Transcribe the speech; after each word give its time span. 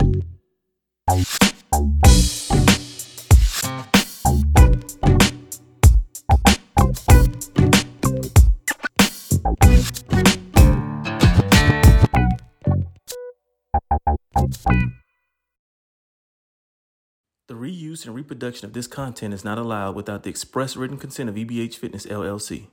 The 0.00 0.06
reuse 17.50 18.06
and 18.06 18.14
reproduction 18.14 18.64
of 18.64 18.72
this 18.72 18.86
content 18.86 19.34
is 19.34 19.44
not 19.44 19.58
allowed 19.58 19.96
without 19.96 20.22
the 20.22 20.30
express 20.30 20.76
written 20.76 20.96
consent 20.96 21.28
of 21.28 21.34
EBH 21.34 21.74
Fitness 21.74 22.06
LLC. 22.06 22.68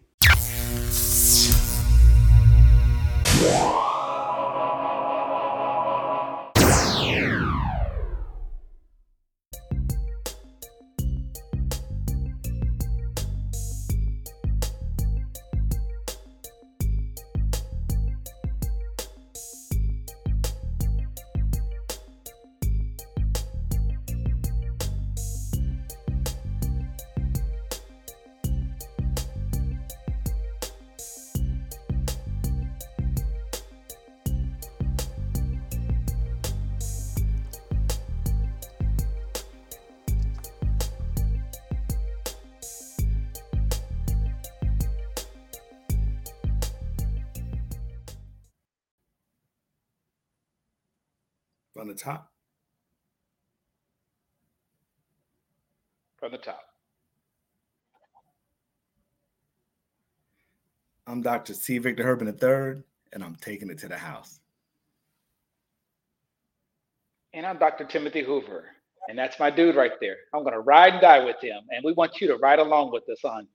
From 51.77 51.87
the 51.87 51.93
top. 51.93 52.31
From 56.17 56.31
the 56.31 56.39
top. 56.39 56.63
I'm 61.05 61.21
Dr. 61.21 61.53
C. 61.53 61.77
Victor 61.77 62.03
Herbin 62.03 62.29
III, 62.29 62.81
and 63.13 63.23
I'm 63.23 63.35
taking 63.35 63.69
it 63.69 63.77
to 63.77 63.87
the 63.87 63.95
house. 63.95 64.39
And 67.35 67.45
I'm 67.45 67.59
Dr. 67.59 67.85
Timothy 67.85 68.23
Hoover, 68.23 68.65
and 69.07 69.15
that's 69.15 69.39
my 69.39 69.51
dude 69.51 69.75
right 69.75 69.91
there. 70.01 70.15
I'm 70.33 70.41
going 70.41 70.53
to 70.53 70.61
ride 70.61 70.93
and 70.93 71.01
die 71.01 71.23
with 71.23 71.39
him, 71.39 71.61
and 71.69 71.83
we 71.85 71.93
want 71.93 72.19
you 72.19 72.27
to 72.29 72.37
ride 72.37 72.57
along 72.57 72.91
with 72.91 73.07
us 73.07 73.23
on 73.23 73.47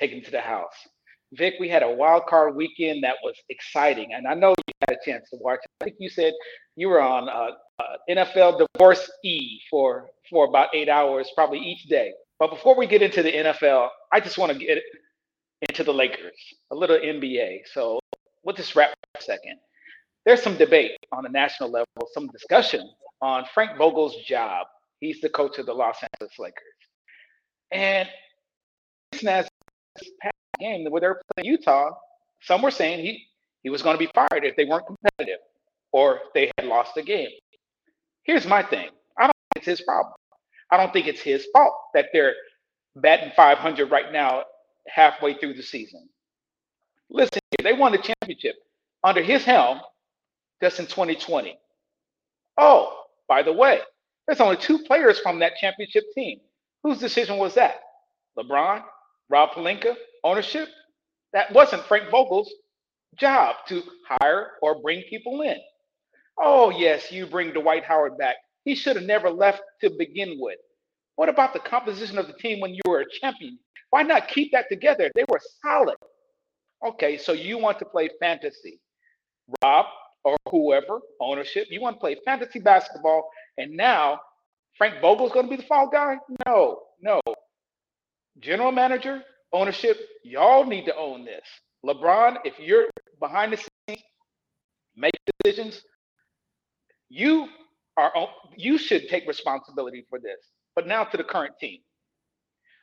taking 0.00 0.20
to 0.24 0.32
the 0.32 0.40
house. 0.40 0.88
Vic, 1.32 1.54
we 1.60 1.68
had 1.68 1.82
a 1.82 1.90
wild 1.90 2.26
card 2.26 2.54
weekend 2.54 3.04
that 3.04 3.16
was 3.22 3.34
exciting, 3.50 4.14
and 4.14 4.26
I 4.26 4.34
know 4.34 4.50
you 4.50 4.74
had 4.88 4.96
a 4.96 5.10
chance 5.10 5.28
to 5.30 5.36
watch. 5.40 5.60
I 5.80 5.84
think 5.84 5.96
you 5.98 6.08
said 6.08 6.32
you 6.76 6.88
were 6.88 7.02
on 7.02 7.28
uh, 7.28 7.50
uh, 7.78 7.96
NFL 8.08 8.66
Divorce 8.74 9.10
E 9.24 9.60
for 9.70 10.08
for 10.30 10.46
about 10.46 10.68
eight 10.74 10.88
hours, 10.88 11.30
probably 11.34 11.58
each 11.58 11.84
day. 11.84 12.12
But 12.38 12.50
before 12.50 12.76
we 12.76 12.86
get 12.86 13.02
into 13.02 13.22
the 13.22 13.32
NFL, 13.32 13.88
I 14.12 14.20
just 14.20 14.38
want 14.38 14.52
to 14.52 14.58
get 14.58 14.78
into 15.68 15.84
the 15.84 15.92
Lakers, 15.92 16.38
a 16.70 16.74
little 16.74 16.98
NBA. 16.98 17.60
So 17.72 18.00
we'll 18.44 18.54
just 18.54 18.74
wrap 18.74 18.90
for 18.90 19.18
a 19.18 19.22
second. 19.22 19.58
There's 20.24 20.42
some 20.42 20.56
debate 20.56 20.92
on 21.12 21.24
the 21.24 21.30
national 21.30 21.70
level, 21.70 21.86
some 22.12 22.28
discussion 22.28 22.88
on 23.20 23.44
Frank 23.52 23.76
Vogel's 23.76 24.16
job. 24.26 24.66
He's 25.00 25.20
the 25.20 25.28
coach 25.28 25.58
of 25.58 25.66
the 25.66 25.74
Los 25.74 25.96
Angeles 26.02 26.38
Lakers, 26.38 26.62
and 27.70 28.08
past 29.22 29.48
game 30.58 30.84
where 30.90 31.00
they 31.00 31.06
were 31.08 31.22
playing 31.36 31.50
Utah, 31.52 31.90
some 32.42 32.62
were 32.62 32.70
saying 32.70 33.04
he 33.04 33.26
he 33.62 33.70
was 33.70 33.82
going 33.82 33.98
to 33.98 33.98
be 33.98 34.10
fired 34.14 34.44
if 34.44 34.56
they 34.56 34.64
weren't 34.64 34.86
competitive 34.86 35.40
or 35.92 36.20
they 36.34 36.50
had 36.58 36.66
lost 36.66 36.94
the 36.94 37.02
game. 37.02 37.30
Here's 38.22 38.46
my 38.46 38.62
thing. 38.62 38.88
I 39.18 39.22
don't 39.24 39.36
think 39.52 39.56
it's 39.56 39.66
his 39.66 39.80
problem. 39.80 40.14
I 40.70 40.76
don't 40.76 40.92
think 40.92 41.06
it's 41.06 41.20
his 41.20 41.46
fault 41.52 41.74
that 41.94 42.06
they're 42.12 42.34
batting 42.96 43.32
500 43.34 43.90
right 43.90 44.12
now, 44.12 44.44
halfway 44.86 45.34
through 45.34 45.54
the 45.54 45.62
season. 45.62 46.08
Listen, 47.10 47.40
they 47.62 47.72
won 47.72 47.92
the 47.92 47.98
championship 47.98 48.56
under 49.02 49.22
his 49.22 49.44
helm 49.44 49.80
just 50.62 50.78
in 50.78 50.86
2020. 50.86 51.58
Oh, 52.58 53.04
by 53.28 53.42
the 53.42 53.52
way, 53.52 53.80
there's 54.26 54.40
only 54.40 54.56
two 54.56 54.78
players 54.80 55.18
from 55.20 55.38
that 55.38 55.56
championship 55.56 56.04
team. 56.14 56.40
Whose 56.82 56.98
decision 56.98 57.38
was 57.38 57.54
that? 57.54 57.80
LeBron, 58.38 58.82
Rob 59.30 59.50
Pelinka, 59.50 59.94
ownership? 60.24 60.68
That 61.32 61.52
wasn't 61.52 61.84
Frank 61.84 62.10
Vogel's 62.10 62.52
job 63.16 63.56
to 63.68 63.82
hire 64.08 64.52
or 64.62 64.80
bring 64.80 65.02
people 65.10 65.42
in. 65.42 65.56
Oh, 66.38 66.70
yes, 66.70 67.10
you 67.10 67.26
bring 67.26 67.52
Dwight 67.52 67.84
Howard 67.84 68.16
back. 68.16 68.36
He 68.64 68.74
should 68.74 68.96
have 68.96 69.04
never 69.04 69.30
left 69.30 69.62
to 69.82 69.90
begin 69.98 70.36
with. 70.38 70.58
What 71.16 71.28
about 71.28 71.52
the 71.52 71.58
composition 71.58 72.18
of 72.18 72.26
the 72.26 72.34
team 72.34 72.60
when 72.60 72.74
you 72.74 72.80
were 72.86 73.00
a 73.00 73.10
champion? 73.20 73.58
Why 73.90 74.02
not 74.02 74.28
keep 74.28 74.52
that 74.52 74.66
together? 74.70 75.10
They 75.14 75.24
were 75.28 75.40
solid. 75.62 75.96
Okay, 76.86 77.18
so 77.18 77.32
you 77.32 77.58
want 77.58 77.78
to 77.80 77.84
play 77.84 78.08
fantasy. 78.20 78.80
Rob 79.62 79.86
or 80.24 80.36
whoever, 80.50 81.00
ownership, 81.20 81.66
you 81.70 81.80
want 81.80 81.96
to 81.96 82.00
play 82.00 82.16
fantasy 82.24 82.60
basketball, 82.60 83.28
and 83.56 83.76
now 83.76 84.20
Frank 84.76 85.00
Vogel's 85.00 85.32
going 85.32 85.46
to 85.46 85.50
be 85.50 85.56
the 85.56 85.66
fall 85.66 85.88
guy? 85.90 86.16
No, 86.46 86.80
no. 87.00 87.20
General 88.38 88.70
manager, 88.70 89.22
ownership, 89.52 89.98
y'all 90.24 90.64
need 90.64 90.86
to 90.86 90.96
own 90.96 91.24
this. 91.24 91.44
LeBron, 91.84 92.38
if 92.44 92.58
you're 92.58 92.86
behind 93.20 93.52
the 93.52 93.56
scenes, 93.56 94.02
make 94.96 95.14
decisions, 95.42 95.82
you 97.08 97.48
are 97.96 98.12
you 98.56 98.78
should 98.78 99.08
take 99.08 99.26
responsibility 99.26 100.04
for 100.10 100.18
this. 100.18 100.38
But 100.76 100.86
now 100.86 101.04
to 101.04 101.16
the 101.16 101.24
current 101.24 101.54
team. 101.60 101.80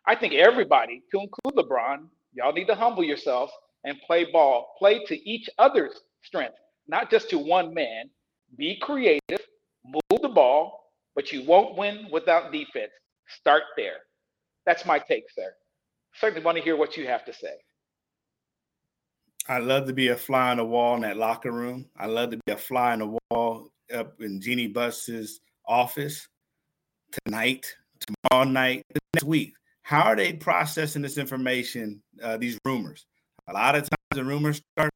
I 0.07 0.15
think 0.15 0.33
everybody, 0.33 1.03
to 1.11 1.19
include 1.21 1.55
LeBron, 1.65 2.07
y'all 2.33 2.53
need 2.53 2.67
to 2.67 2.75
humble 2.75 3.03
yourselves 3.03 3.51
and 3.85 3.97
play 4.05 4.25
ball. 4.31 4.75
Play 4.79 5.03
to 5.05 5.29
each 5.29 5.49
other's 5.57 5.93
strength, 6.23 6.55
not 6.87 7.09
just 7.11 7.29
to 7.31 7.39
one 7.39 7.73
man. 7.73 8.09
Be 8.57 8.77
creative, 8.81 9.41
move 9.85 10.21
the 10.21 10.29
ball, 10.29 10.91
but 11.15 11.31
you 11.31 11.43
won't 11.45 11.77
win 11.77 12.07
without 12.11 12.51
defense. 12.51 12.91
Start 13.39 13.63
there. 13.77 13.97
That's 14.65 14.85
my 14.85 14.99
take, 14.99 15.25
sir. 15.35 15.53
Certainly 16.19 16.45
want 16.45 16.57
to 16.57 16.63
hear 16.63 16.77
what 16.77 16.95
you 16.97 17.07
have 17.07 17.25
to 17.25 17.33
say. 17.33 17.55
I 19.47 19.59
love 19.59 19.85
to 19.87 19.93
be 19.93 20.07
a 20.07 20.15
fly 20.15 20.51
on 20.51 20.57
the 20.57 20.65
wall 20.65 20.95
in 20.95 21.01
that 21.01 21.17
locker 21.17 21.51
room. 21.51 21.87
I 21.97 22.07
love 22.07 22.31
to 22.31 22.39
be 22.45 22.53
a 22.53 22.57
fly 22.57 22.93
on 22.93 22.99
the 22.99 23.17
wall 23.29 23.69
up 23.93 24.19
in 24.19 24.41
Jeanie 24.41 24.67
Buss's 24.67 25.39
office 25.67 26.27
tonight, 27.25 27.75
tomorrow 27.99 28.45
night, 28.45 28.83
next 29.13 29.25
week. 29.25 29.53
How 29.83 30.01
are 30.01 30.15
they 30.15 30.33
processing 30.33 31.03
this 31.03 31.19
information, 31.19 32.01
uh, 32.23 32.37
these 32.37 32.57
rumors? 32.65 33.05
A 33.47 33.53
lot 33.53 33.75
of 33.75 33.83
times 33.83 34.15
the 34.15 34.23
rumors 34.23 34.61
start, 34.75 34.91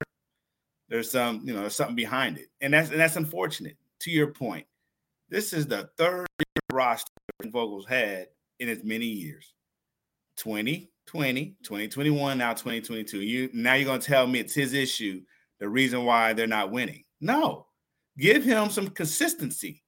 there's 0.87 1.11
some, 1.11 1.43
you 1.45 1.53
know, 1.53 1.61
there's 1.61 1.75
something 1.75 1.95
behind 1.95 2.39
it. 2.39 2.47
And 2.61 2.73
that's 2.73 2.89
and 2.89 2.99
that's 2.99 3.15
unfortunate. 3.15 3.77
To 4.01 4.11
your 4.11 4.27
point, 4.27 4.65
this 5.29 5.53
is 5.53 5.67
the 5.67 5.89
third 5.97 6.25
roster 6.71 7.11
Vogel's 7.45 7.85
had 7.85 8.27
in 8.59 8.69
as 8.69 8.83
many 8.83 9.05
years. 9.05 9.53
2020, 11.11 11.55
2021, 11.63 12.37
now 12.37 12.53
2022. 12.53 13.21
You 13.21 13.49
now 13.53 13.73
you're 13.73 13.85
gonna 13.85 13.99
tell 13.99 14.27
me 14.27 14.39
it's 14.39 14.53
his 14.53 14.73
issue, 14.73 15.21
the 15.59 15.67
reason 15.67 16.05
why 16.05 16.33
they're 16.33 16.47
not 16.47 16.71
winning. 16.71 17.03
No, 17.21 17.67
Give 18.19 18.43
him 18.43 18.69
some 18.69 18.89
consistency. 18.89 19.81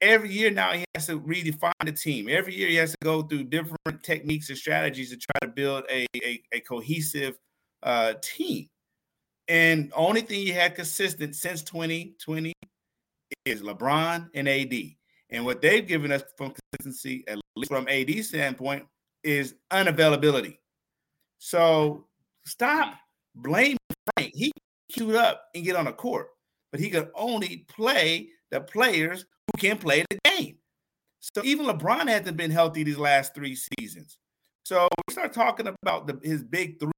Every 0.00 0.30
year 0.30 0.50
now, 0.50 0.72
he 0.72 0.84
has 0.94 1.06
to 1.06 1.20
redefine 1.20 1.72
the 1.84 1.92
team. 1.92 2.28
Every 2.28 2.54
year, 2.54 2.68
he 2.68 2.74
has 2.76 2.90
to 2.90 2.96
go 3.02 3.22
through 3.22 3.44
different 3.44 4.02
techniques 4.02 4.48
and 4.48 4.58
strategies 4.58 5.10
to 5.10 5.16
try 5.16 5.46
to 5.46 5.48
build 5.48 5.84
a, 5.88 6.04
a, 6.16 6.42
a 6.52 6.60
cohesive 6.60 7.38
uh, 7.84 8.14
team. 8.20 8.66
And 9.48 9.92
only 9.94 10.22
thing 10.22 10.40
he 10.40 10.50
had 10.50 10.74
consistent 10.74 11.36
since 11.36 11.62
2020 11.62 12.52
is 13.44 13.62
LeBron 13.62 14.30
and 14.34 14.48
AD. 14.48 14.74
And 15.30 15.44
what 15.44 15.62
they've 15.62 15.86
given 15.86 16.10
us 16.10 16.24
from 16.36 16.52
consistency, 16.72 17.24
at 17.28 17.38
least 17.54 17.70
from 17.70 17.86
AD 17.88 18.24
standpoint, 18.24 18.84
is 19.22 19.54
unavailability. 19.72 20.58
So 21.38 22.06
stop 22.44 22.94
blaming 23.34 23.78
Frank. 24.16 24.32
He 24.34 24.52
queued 24.90 25.16
up 25.16 25.44
and 25.54 25.64
get 25.64 25.76
on 25.76 25.86
the 25.86 25.92
court 25.92 26.28
but 26.76 26.80
he 26.80 26.90
could 26.90 27.10
only 27.14 27.64
play 27.68 28.28
the 28.50 28.60
players 28.60 29.24
who 29.46 29.58
can 29.58 29.78
play 29.78 30.04
the 30.10 30.18
game. 30.24 30.58
So 31.20 31.42
even 31.42 31.64
LeBron 31.64 32.06
hasn't 32.06 32.36
been 32.36 32.50
healthy 32.50 32.82
these 32.82 32.98
last 32.98 33.34
three 33.34 33.56
seasons. 33.78 34.18
So 34.64 34.86
we 35.08 35.12
start 35.12 35.32
talking 35.32 35.68
about 35.82 36.06
the, 36.06 36.20
his 36.22 36.42
big 36.42 36.78
three. 36.78 36.92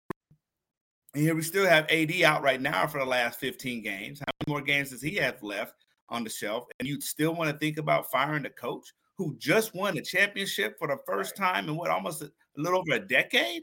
And 1.15 1.23
here 1.23 1.37
we 1.37 1.43
still 1.43 1.67
have 1.67 1.89
AD 1.91 2.23
out 2.23 2.43
right 2.43 2.61
now 2.61 2.89
for 2.89 2.99
the 2.99 3.07
last 3.07 3.39
15 3.39 3.83
games. 3.83 4.19
How 4.19 4.27
many 4.41 4.53
more 4.53 4.63
games 4.63 4.91
does 4.91 5.03
he 5.03 5.15
have 5.17 5.43
left? 5.43 5.75
on 6.11 6.25
the 6.25 6.31
shelf, 6.31 6.65
and 6.79 6.89
you 6.89 6.99
still 7.03 7.35
want 7.35 7.51
to 7.51 7.59
think 7.59 7.77
about 7.77 8.11
firing 8.11 8.43
the 8.43 8.49
coach 8.49 8.95
who 9.19 9.37
just 9.37 9.75
won 9.75 9.99
a 9.99 10.01
championship 10.01 10.79
for 10.79 10.89
the 10.89 10.97
first 11.07 11.37
time 11.37 11.69
in 11.69 11.77
what 11.77 11.91
almost 11.91 12.23
a, 12.23 12.25
a, 12.25 12.31
little 12.57 12.79
over 12.79 12.93
a 12.93 12.99
decade? 12.99 13.63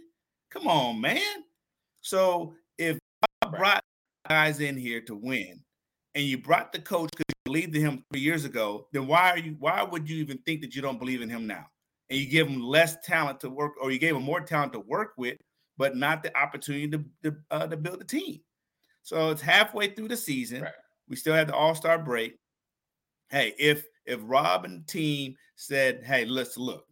Come 0.55 0.67
on, 0.67 1.01
man. 1.01 1.43
So 2.01 2.53
if 2.77 2.97
I 3.41 3.49
brought 3.49 3.83
guys 4.27 4.61
in 4.61 4.77
here 4.77 5.01
to 5.01 5.15
win, 5.15 5.61
and 6.15 6.23
you 6.23 6.37
brought 6.37 6.71
the 6.71 6.79
coach 6.79 7.09
because 7.11 7.25
you 7.29 7.51
believed 7.51 7.75
in 7.75 7.81
him 7.81 8.05
three 8.11 8.21
years 8.21 8.45
ago, 8.45 8.87
then 8.93 9.05
why 9.05 9.31
are 9.31 9.37
you? 9.37 9.57
Why 9.59 9.83
would 9.83 10.09
you 10.09 10.15
even 10.17 10.37
think 10.39 10.61
that 10.61 10.73
you 10.73 10.81
don't 10.81 10.97
believe 10.97 11.21
in 11.21 11.29
him 11.29 11.45
now? 11.45 11.65
And 12.09 12.17
you 12.17 12.27
give 12.27 12.47
him 12.47 12.61
less 12.61 12.95
talent 13.03 13.41
to 13.41 13.49
work, 13.49 13.73
or 13.81 13.91
you 13.91 13.99
gave 13.99 14.15
him 14.15 14.23
more 14.23 14.39
talent 14.39 14.71
to 14.73 14.79
work 14.79 15.11
with, 15.17 15.37
but 15.77 15.97
not 15.97 16.23
the 16.23 16.35
opportunity 16.37 16.87
to 16.89 17.03
to, 17.23 17.35
uh, 17.51 17.67
to 17.67 17.75
build 17.75 18.01
a 18.01 18.05
team. 18.05 18.39
So 19.03 19.31
it's 19.31 19.41
halfway 19.41 19.89
through 19.89 20.07
the 20.07 20.17
season. 20.17 20.61
Right. 20.61 20.71
We 21.09 21.17
still 21.17 21.35
have 21.35 21.47
the 21.47 21.55
All 21.55 21.75
Star 21.75 21.99
break. 21.99 22.37
Hey, 23.29 23.53
if 23.59 23.83
if 24.05 24.21
Rob 24.23 24.63
and 24.63 24.83
the 24.83 24.87
team 24.87 25.35
said, 25.57 26.03
"Hey, 26.05 26.23
let's 26.23 26.57
look, 26.57 26.85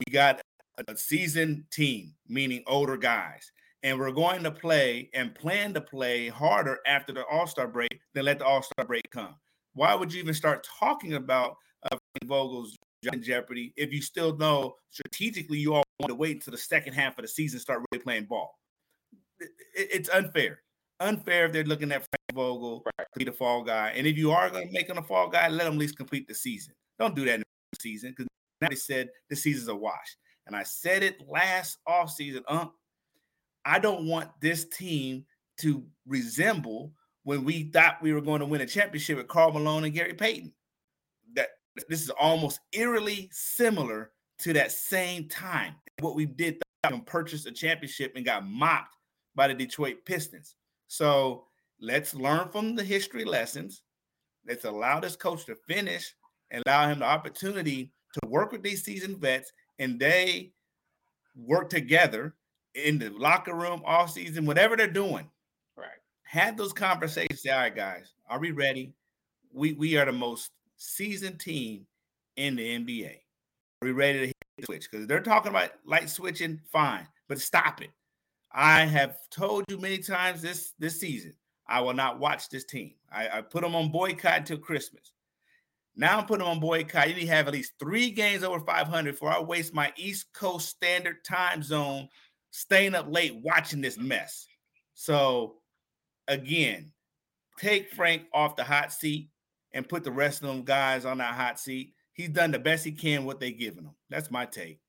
we 0.00 0.12
got 0.12 0.40
a 0.78 0.96
seasoned 0.96 1.64
team, 1.70 2.14
meaning 2.28 2.62
older 2.66 2.96
guys, 2.96 3.50
and 3.82 3.98
we're 3.98 4.12
going 4.12 4.42
to 4.42 4.50
play 4.50 5.10
and 5.14 5.34
plan 5.34 5.74
to 5.74 5.80
play 5.80 6.28
harder 6.28 6.78
after 6.86 7.12
the 7.12 7.24
All 7.26 7.46
Star 7.46 7.68
break, 7.68 8.00
then 8.14 8.24
let 8.24 8.38
the 8.38 8.46
All 8.46 8.62
Star 8.62 8.84
break 8.84 9.02
come." 9.10 9.34
Why 9.74 9.94
would 9.94 10.12
you 10.12 10.20
even 10.20 10.34
start 10.34 10.66
talking 10.78 11.14
about 11.14 11.56
uh, 11.90 11.96
Vogel's 12.24 12.76
in 13.12 13.22
jeopardy 13.22 13.72
if 13.76 13.92
you 13.92 14.00
still 14.00 14.36
know 14.38 14.76
strategically 14.88 15.58
you 15.58 15.74
all 15.74 15.82
want 16.00 16.08
to 16.08 16.14
wait 16.14 16.36
until 16.36 16.52
the 16.52 16.58
second 16.58 16.94
half 16.94 17.18
of 17.18 17.22
the 17.22 17.28
season 17.28 17.60
start 17.60 17.82
really 17.90 18.02
playing 18.02 18.24
ball? 18.24 18.58
It's 19.74 20.08
unfair 20.08 20.60
unfair 21.00 21.46
if 21.46 21.52
they're 21.52 21.64
looking 21.64 21.92
at 21.92 22.02
Frank 22.02 22.34
Vogel 22.34 22.82
right. 22.98 23.06
to 23.12 23.18
be 23.18 23.24
the 23.24 23.32
fall 23.32 23.62
guy. 23.62 23.92
And 23.94 24.06
if 24.06 24.16
you 24.16 24.30
are 24.32 24.50
going 24.50 24.66
to 24.66 24.72
make 24.72 24.88
him 24.88 24.98
a 24.98 25.02
fall 25.02 25.28
guy, 25.28 25.48
let 25.48 25.66
him 25.66 25.74
at 25.74 25.78
least 25.78 25.96
complete 25.96 26.26
the 26.28 26.34
season. 26.34 26.74
Don't 26.98 27.14
do 27.14 27.24
that 27.24 27.34
in 27.34 27.40
the 27.40 27.80
season 27.80 28.10
because 28.10 28.26
now 28.60 28.68
they 28.68 28.76
said 28.76 29.08
the 29.30 29.36
season's 29.36 29.68
a 29.68 29.74
wash. 29.74 30.16
And 30.46 30.54
I 30.54 30.62
said 30.62 31.02
it 31.02 31.26
last 31.28 31.78
offseason, 31.88 32.42
um, 32.48 32.72
I 33.64 33.78
don't 33.78 34.06
want 34.06 34.30
this 34.40 34.64
team 34.66 35.24
to 35.58 35.84
resemble 36.06 36.92
when 37.22 37.44
we 37.44 37.64
thought 37.64 38.02
we 38.02 38.12
were 38.12 38.20
going 38.20 38.40
to 38.40 38.46
win 38.46 38.60
a 38.60 38.66
championship 38.66 39.16
with 39.16 39.28
Karl 39.28 39.52
Malone 39.52 39.84
and 39.84 39.94
Gary 39.94 40.12
Payton. 40.12 40.52
That 41.34 41.48
this 41.88 42.02
is 42.02 42.10
almost 42.10 42.60
eerily 42.72 43.30
similar 43.32 44.10
to 44.40 44.52
that 44.52 44.72
same 44.72 45.28
time. 45.28 45.76
What 46.00 46.14
we 46.14 46.26
did 46.26 46.60
and 46.92 47.06
purchased 47.06 47.46
a 47.46 47.52
championship 47.52 48.12
and 48.14 48.24
got 48.24 48.46
mopped 48.46 48.96
by 49.34 49.48
the 49.48 49.54
Detroit 49.54 50.04
Pistons. 50.04 50.56
So 50.86 51.46
let's 51.80 52.14
learn 52.14 52.48
from 52.50 52.76
the 52.76 52.84
history 52.84 53.24
lessons. 53.24 53.82
Let's 54.46 54.64
allow 54.64 55.00
this 55.00 55.16
coach 55.16 55.46
to 55.46 55.56
finish 55.66 56.14
and 56.50 56.62
allow 56.66 56.88
him 56.88 56.98
the 56.98 57.06
opportunity 57.06 57.92
to 58.12 58.28
work 58.28 58.52
with 58.52 58.62
these 58.62 58.84
seasoned 58.84 59.18
vets 59.18 59.50
and 59.78 59.98
they 59.98 60.52
work 61.36 61.68
together 61.68 62.34
in 62.74 62.98
the 62.98 63.10
locker 63.10 63.54
room 63.54 63.82
all 63.84 64.08
season, 64.08 64.46
whatever 64.46 64.76
they're 64.76 64.86
doing. 64.86 65.28
Right. 65.76 65.88
Have 66.24 66.56
those 66.56 66.72
conversations. 66.72 67.42
Say, 67.42 67.50
all 67.50 67.60
right, 67.60 67.74
guys, 67.74 68.12
are 68.28 68.38
we 68.38 68.50
ready? 68.50 68.94
We 69.52 69.72
we 69.72 69.96
are 69.96 70.04
the 70.06 70.12
most 70.12 70.50
seasoned 70.76 71.40
team 71.40 71.86
in 72.36 72.56
the 72.56 72.78
NBA. 72.78 73.14
Are 73.82 73.86
we 73.86 73.92
ready 73.92 74.18
to 74.20 74.26
hit 74.26 74.36
the 74.58 74.64
switch? 74.64 74.90
Because 74.90 75.06
they're 75.06 75.20
talking 75.20 75.50
about 75.50 75.70
light 75.86 76.10
switching, 76.10 76.60
fine, 76.72 77.06
but 77.28 77.40
stop 77.40 77.80
it. 77.80 77.90
I 78.52 78.84
have 78.84 79.16
told 79.30 79.64
you 79.68 79.78
many 79.78 79.98
times 79.98 80.42
this 80.42 80.72
this 80.78 80.98
season, 81.00 81.34
I 81.66 81.80
will 81.80 81.94
not 81.94 82.18
watch 82.18 82.48
this 82.48 82.64
team. 82.64 82.94
I, 83.12 83.38
I 83.38 83.40
put 83.42 83.62
them 83.62 83.74
on 83.74 83.90
boycott 83.90 84.38
until 84.38 84.58
Christmas. 84.58 85.12
Now 85.96 86.18
I'm 86.18 86.26
putting 86.26 86.46
on 86.46 86.60
boycott. 86.60 87.08
You 87.08 87.14
need 87.14 87.22
to 87.22 87.26
have 87.28 87.46
at 87.46 87.52
least 87.52 87.74
three 87.78 88.10
games 88.10 88.42
over 88.42 88.60
500 88.64 89.12
before 89.12 89.30
I 89.30 89.40
waste 89.40 89.74
my 89.74 89.92
East 89.96 90.32
Coast 90.32 90.68
Standard 90.68 91.24
Time 91.24 91.62
Zone 91.62 92.08
staying 92.50 92.94
up 92.94 93.06
late 93.08 93.36
watching 93.42 93.80
this 93.80 93.98
mess. 93.98 94.46
So, 94.94 95.56
again, 96.28 96.92
take 97.58 97.90
Frank 97.90 98.24
off 98.32 98.56
the 98.56 98.64
hot 98.64 98.92
seat 98.92 99.28
and 99.72 99.88
put 99.88 100.04
the 100.04 100.12
rest 100.12 100.42
of 100.42 100.48
them 100.48 100.62
guys 100.62 101.04
on 101.04 101.18
that 101.18 101.34
hot 101.34 101.60
seat. 101.60 101.94
He's 102.12 102.28
done 102.28 102.50
the 102.50 102.58
best 102.58 102.84
he 102.84 102.92
can 102.92 103.24
what 103.24 103.40
they 103.40 103.52
giving 103.52 103.84
him. 103.84 103.94
That's 104.10 104.30
my 104.30 104.46
take. 104.46 104.80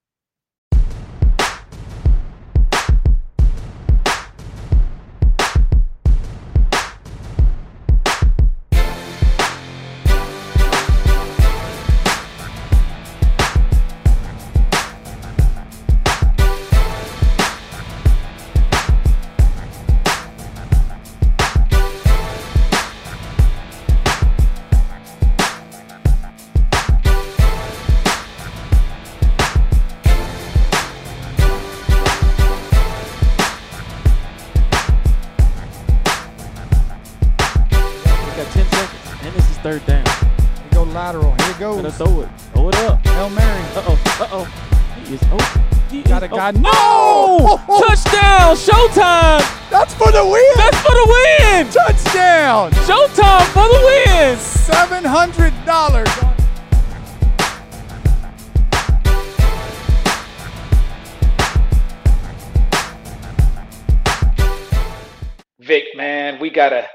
We 66.40 66.50
got 66.50 66.74
a 66.74 66.88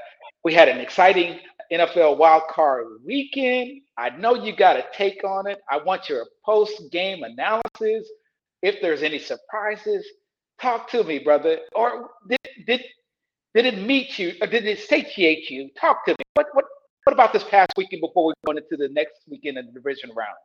we 0.43 0.53
had 0.53 0.69
an 0.69 0.79
exciting 0.79 1.39
NFL 1.71 2.17
Wild 2.17 2.43
Card 2.49 2.87
Weekend. 3.05 3.81
I 3.97 4.09
know 4.09 4.33
you 4.35 4.55
got 4.55 4.77
a 4.77 4.85
take 4.93 5.23
on 5.23 5.47
it. 5.47 5.59
I 5.69 5.77
want 5.77 6.09
your 6.09 6.25
post 6.45 6.91
game 6.91 7.23
analysis. 7.23 8.09
If 8.61 8.81
there's 8.81 9.03
any 9.03 9.19
surprises, 9.19 10.05
talk 10.61 10.89
to 10.91 11.03
me, 11.03 11.19
brother. 11.19 11.59
Or 11.73 12.09
did 12.27 12.39
did 12.65 12.83
did 13.53 13.65
it 13.65 13.79
meet 13.79 14.19
you? 14.19 14.33
Or 14.41 14.47
did 14.47 14.65
it 14.65 14.79
satiate 14.79 15.49
you? 15.49 15.69
Talk 15.79 16.05
to 16.05 16.11
me. 16.11 16.23
What 16.33 16.47
what 16.53 16.65
what 17.03 17.13
about 17.13 17.33
this 17.33 17.43
past 17.43 17.71
weekend 17.77 18.01
before 18.01 18.27
we 18.27 18.33
go 18.45 18.51
into 18.51 18.77
the 18.77 18.89
next 18.89 19.21
weekend 19.27 19.57
in 19.57 19.65
the 19.67 19.71
division 19.71 20.11
round? 20.15 20.37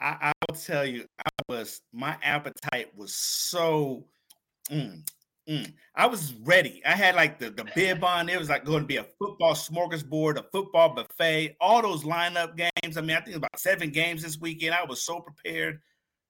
I, 0.00 0.16
I 0.28 0.32
will 0.48 0.56
tell 0.56 0.86
you, 0.86 1.06
I 1.18 1.30
was 1.48 1.80
my 1.92 2.16
appetite 2.22 2.96
was 2.96 3.14
so 3.16 4.04
mm, 4.70 5.02
Mm, 5.50 5.72
I 5.96 6.06
was 6.06 6.34
ready. 6.44 6.80
I 6.86 6.92
had 6.92 7.16
like 7.16 7.40
the, 7.40 7.50
the 7.50 7.66
bib 7.74 8.04
on. 8.04 8.28
It 8.28 8.38
was 8.38 8.48
like 8.48 8.64
going 8.64 8.82
to 8.82 8.86
be 8.86 8.98
a 8.98 9.06
football 9.18 9.54
smorgasbord, 9.54 10.38
a 10.38 10.44
football 10.52 10.94
buffet, 10.94 11.56
all 11.60 11.82
those 11.82 12.04
lineup 12.04 12.56
games. 12.56 12.96
I 12.96 13.00
mean, 13.00 13.16
I 13.16 13.20
think 13.20 13.36
about 13.36 13.58
seven 13.58 13.90
games 13.90 14.22
this 14.22 14.38
weekend. 14.38 14.74
I 14.74 14.84
was 14.84 15.02
so 15.02 15.18
prepared, 15.18 15.80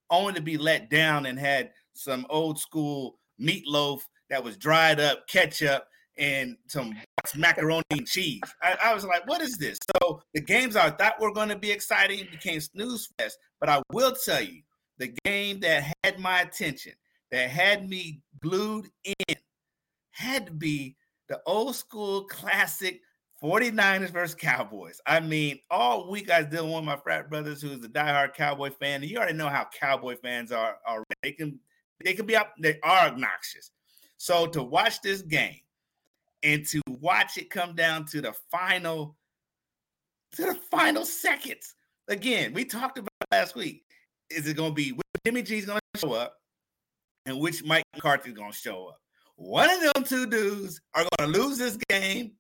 only 0.08 0.32
to 0.34 0.40
be 0.40 0.56
let 0.56 0.88
down 0.88 1.26
and 1.26 1.38
had 1.38 1.70
some 1.92 2.26
old 2.30 2.58
school 2.58 3.18
meatloaf 3.38 4.00
that 4.30 4.42
was 4.42 4.56
dried 4.56 5.00
up, 5.00 5.26
ketchup, 5.28 5.84
and 6.16 6.56
some 6.68 6.94
macaroni 7.36 7.82
and 7.90 8.06
cheese. 8.06 8.40
I, 8.62 8.76
I, 8.84 8.94
was 8.94 9.04
like, 9.04 9.26
what 9.26 9.42
is 9.42 9.58
this? 9.58 9.78
So 9.96 10.22
the 10.34 10.40
games 10.40 10.76
I 10.76 10.90
thought 10.90 11.20
were 11.20 11.32
going 11.32 11.48
to 11.48 11.56
be 11.56 11.70
exciting 11.70 12.26
became 12.30 12.60
snooze 12.60 13.08
fest. 13.18 13.38
But 13.58 13.68
I 13.68 13.82
will 13.92 14.12
tell 14.14 14.42
you, 14.42 14.62
the 14.98 15.14
game 15.24 15.60
that 15.60 15.92
had 16.04 16.18
my 16.18 16.40
attention 16.42 16.92
that 17.30 17.50
had 17.50 17.88
me 17.88 18.22
glued 18.40 18.90
in 19.04 19.36
had 20.10 20.46
to 20.46 20.52
be 20.52 20.96
the 21.28 21.40
old 21.46 21.76
school 21.76 22.24
classic 22.24 23.00
49ers 23.42 24.10
versus 24.10 24.34
Cowboys. 24.34 25.00
I 25.06 25.20
mean, 25.20 25.60
all 25.70 26.10
week 26.10 26.30
I 26.30 26.40
was 26.40 26.50
dealing 26.50 26.72
with 26.72 26.84
my 26.84 26.96
frat 26.96 27.30
brothers 27.30 27.62
who's 27.62 27.82
a 27.84 27.88
diehard 27.88 28.34
Cowboy 28.34 28.70
fan. 28.70 29.00
And 29.00 29.10
you 29.10 29.16
already 29.16 29.32
know 29.38 29.48
how 29.48 29.66
Cowboy 29.78 30.16
fans 30.16 30.52
are 30.52 30.76
already. 30.86 31.04
They 31.22 31.32
can 31.32 31.58
they 32.04 32.12
can 32.14 32.26
be 32.26 32.36
up, 32.36 32.54
they 32.58 32.78
are 32.82 33.08
obnoxious. 33.08 33.70
So 34.16 34.46
to 34.48 34.62
watch 34.62 35.00
this 35.00 35.22
game 35.22 35.60
and 36.42 36.66
to 36.66 36.80
watch 36.88 37.38
it 37.38 37.50
come 37.50 37.74
down 37.74 38.04
to 38.06 38.20
the 38.20 38.34
final 38.50 39.16
to 40.32 40.42
the 40.42 40.54
final 40.70 41.04
seconds. 41.04 41.74
Again, 42.08 42.52
we 42.52 42.64
talked 42.64 42.98
about 42.98 43.08
last 43.32 43.54
week. 43.54 43.84
Is 44.30 44.46
it 44.46 44.56
going 44.56 44.70
to 44.70 44.74
be 44.74 44.98
Jimmy 45.24 45.42
G's 45.42 45.66
going 45.66 45.80
to 45.94 46.00
show 46.00 46.12
up? 46.12 46.39
And 47.26 47.38
which 47.38 47.64
Mike 47.64 47.84
McCarthy 47.94 48.30
is 48.30 48.36
going 48.36 48.52
to 48.52 48.56
show 48.56 48.88
up. 48.88 49.00
One 49.36 49.70
of 49.70 49.80
them 49.80 50.04
two 50.04 50.26
dudes 50.26 50.80
are 50.94 51.06
going 51.16 51.32
to 51.32 51.38
lose 51.38 51.58
this 51.58 51.78
game, 51.88 52.32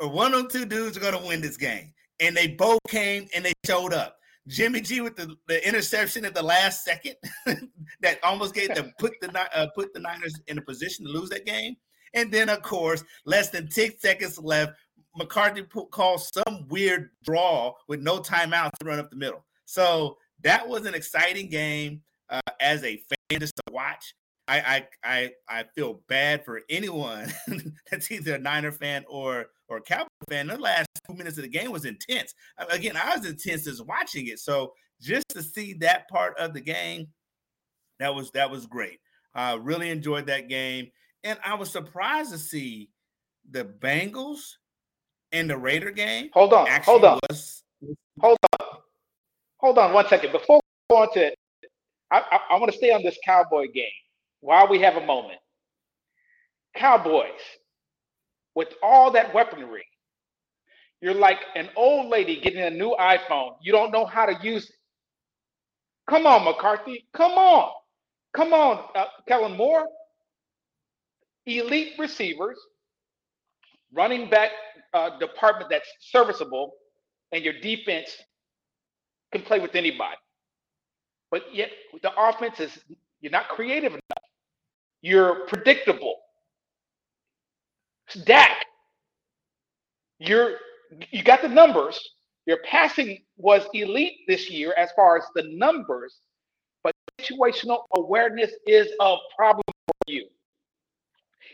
or 0.00 0.08
one 0.08 0.32
of 0.32 0.40
them 0.40 0.48
two 0.48 0.64
dudes 0.66 0.96
are 0.96 1.00
going 1.00 1.20
to 1.20 1.28
win 1.28 1.40
this 1.40 1.56
game. 1.56 1.92
And 2.20 2.36
they 2.36 2.48
both 2.48 2.80
came 2.88 3.28
and 3.34 3.44
they 3.44 3.52
showed 3.66 3.92
up. 3.92 4.16
Jimmy 4.48 4.80
G 4.80 5.00
with 5.00 5.16
the, 5.16 5.36
the 5.48 5.66
interception 5.66 6.24
at 6.24 6.34
the 6.34 6.42
last 6.42 6.84
second 6.84 7.16
that 8.00 8.22
almost 8.22 8.54
gave 8.54 8.74
them 8.74 8.92
put 8.98 9.12
the 9.20 9.48
uh, 9.54 9.66
put 9.74 9.92
the 9.92 10.00
Niners 10.00 10.40
in 10.46 10.56
a 10.56 10.62
position 10.62 11.04
to 11.04 11.10
lose 11.10 11.28
that 11.30 11.44
game. 11.44 11.76
And 12.14 12.32
then, 12.32 12.48
of 12.48 12.62
course, 12.62 13.04
less 13.26 13.50
than 13.50 13.68
10 13.68 13.98
seconds 13.98 14.38
left, 14.38 14.72
McCarthy 15.16 15.64
calls 15.90 16.30
some 16.32 16.66
weird 16.68 17.10
draw 17.24 17.74
with 17.88 18.00
no 18.00 18.20
timeout 18.20 18.70
to 18.78 18.86
run 18.86 18.98
up 18.98 19.10
the 19.10 19.16
middle. 19.16 19.44
So 19.64 20.16
that 20.42 20.66
was 20.66 20.86
an 20.86 20.94
exciting 20.94 21.48
game 21.48 22.02
uh, 22.30 22.40
as 22.60 22.84
a 22.84 22.96
fan 22.96 23.40
just 23.40 23.56
to 23.56 23.72
watch. 23.72 24.14
I, 24.48 24.58
I 24.58 24.86
I 25.04 25.30
I 25.48 25.64
feel 25.74 26.00
bad 26.08 26.44
for 26.44 26.60
anyone 26.70 27.32
that's 27.90 28.10
either 28.10 28.36
a 28.36 28.38
Niner 28.38 28.72
fan 28.72 29.04
or 29.08 29.46
or 29.68 29.80
Cowboy 29.80 30.06
fan. 30.28 30.46
The 30.46 30.58
last 30.58 30.86
two 31.06 31.14
minutes 31.14 31.36
of 31.36 31.42
the 31.42 31.48
game 31.48 31.72
was 31.72 31.84
intense. 31.84 32.34
Again, 32.70 32.96
I 32.96 33.16
was 33.16 33.26
intense 33.26 33.66
as 33.66 33.82
watching 33.82 34.28
it. 34.28 34.38
So 34.38 34.74
just 35.00 35.28
to 35.30 35.42
see 35.42 35.74
that 35.74 36.08
part 36.08 36.38
of 36.38 36.54
the 36.54 36.60
game, 36.60 37.08
that 37.98 38.14
was 38.14 38.30
that 38.32 38.50
was 38.50 38.66
great. 38.66 39.00
I 39.34 39.52
uh, 39.52 39.56
really 39.56 39.90
enjoyed 39.90 40.26
that 40.26 40.48
game, 40.48 40.90
and 41.24 41.38
I 41.44 41.54
was 41.54 41.70
surprised 41.70 42.30
to 42.30 42.38
see 42.38 42.90
the 43.50 43.64
Bengals 43.64 44.54
and 45.32 45.50
the 45.50 45.56
Raider 45.56 45.90
game. 45.90 46.30
Hold 46.34 46.52
on, 46.52 46.68
hold 46.82 47.04
on, 47.04 47.18
was, 47.28 47.64
hold 48.20 48.38
on, 48.60 48.68
hold 49.58 49.78
on 49.78 49.92
one 49.92 50.08
second 50.08 50.30
before 50.30 50.56
we 50.56 50.94
go 50.94 51.02
on 51.02 51.12
to. 51.14 51.32
I, 52.12 52.20
I, 52.20 52.40
I 52.50 52.58
want 52.60 52.70
to 52.70 52.78
stay 52.78 52.92
on 52.92 53.02
this 53.02 53.18
Cowboy 53.24 53.66
game 53.74 53.90
while 54.40 54.68
we 54.68 54.80
have 54.80 54.96
a 54.96 55.06
moment. 55.06 55.38
Cowboys, 56.76 57.30
with 58.54 58.68
all 58.82 59.12
that 59.12 59.34
weaponry, 59.34 59.86
you're 61.02 61.14
like 61.14 61.38
an 61.56 61.68
old 61.76 62.08
lady 62.10 62.40
getting 62.40 62.62
a 62.62 62.70
new 62.70 62.96
iPhone. 63.00 63.56
You 63.62 63.72
don't 63.72 63.92
know 63.92 64.06
how 64.06 64.26
to 64.26 64.36
use 64.42 64.64
it. 64.68 64.76
Come 66.10 66.26
on, 66.26 66.44
McCarthy. 66.44 67.06
Come 67.14 67.32
on. 67.32 67.70
Come 68.34 68.52
on, 68.54 68.84
uh, 68.94 69.06
Kellen 69.28 69.56
Moore. 69.56 69.86
Elite 71.46 71.94
receivers, 71.98 72.58
running 73.92 74.30
back 74.30 74.50
uh, 74.94 75.18
department 75.18 75.70
that's 75.70 75.88
serviceable, 76.00 76.74
and 77.32 77.44
your 77.44 77.54
defense 77.60 78.10
can 79.32 79.42
play 79.42 79.60
with 79.60 79.74
anybody. 79.76 80.16
But 81.30 81.54
yet, 81.54 81.70
the 82.02 82.12
offense 82.18 82.60
is 82.60 82.78
you're 83.20 83.32
not 83.32 83.48
creative 83.48 83.92
enough. 83.92 84.25
You're 85.02 85.46
predictable. 85.46 86.16
Dak, 88.24 88.66
you're 90.18 90.56
you 91.10 91.22
got 91.24 91.42
the 91.42 91.48
numbers. 91.48 92.00
Your 92.46 92.58
passing 92.64 93.24
was 93.38 93.66
elite 93.74 94.18
this 94.28 94.50
year 94.50 94.74
as 94.76 94.90
far 94.96 95.18
as 95.18 95.24
the 95.34 95.44
numbers, 95.52 96.16
but 96.84 96.94
situational 97.20 97.84
awareness 97.96 98.52
is 98.66 98.88
a 99.00 99.16
problem 99.36 99.64
for 99.86 100.12
you. 100.12 100.26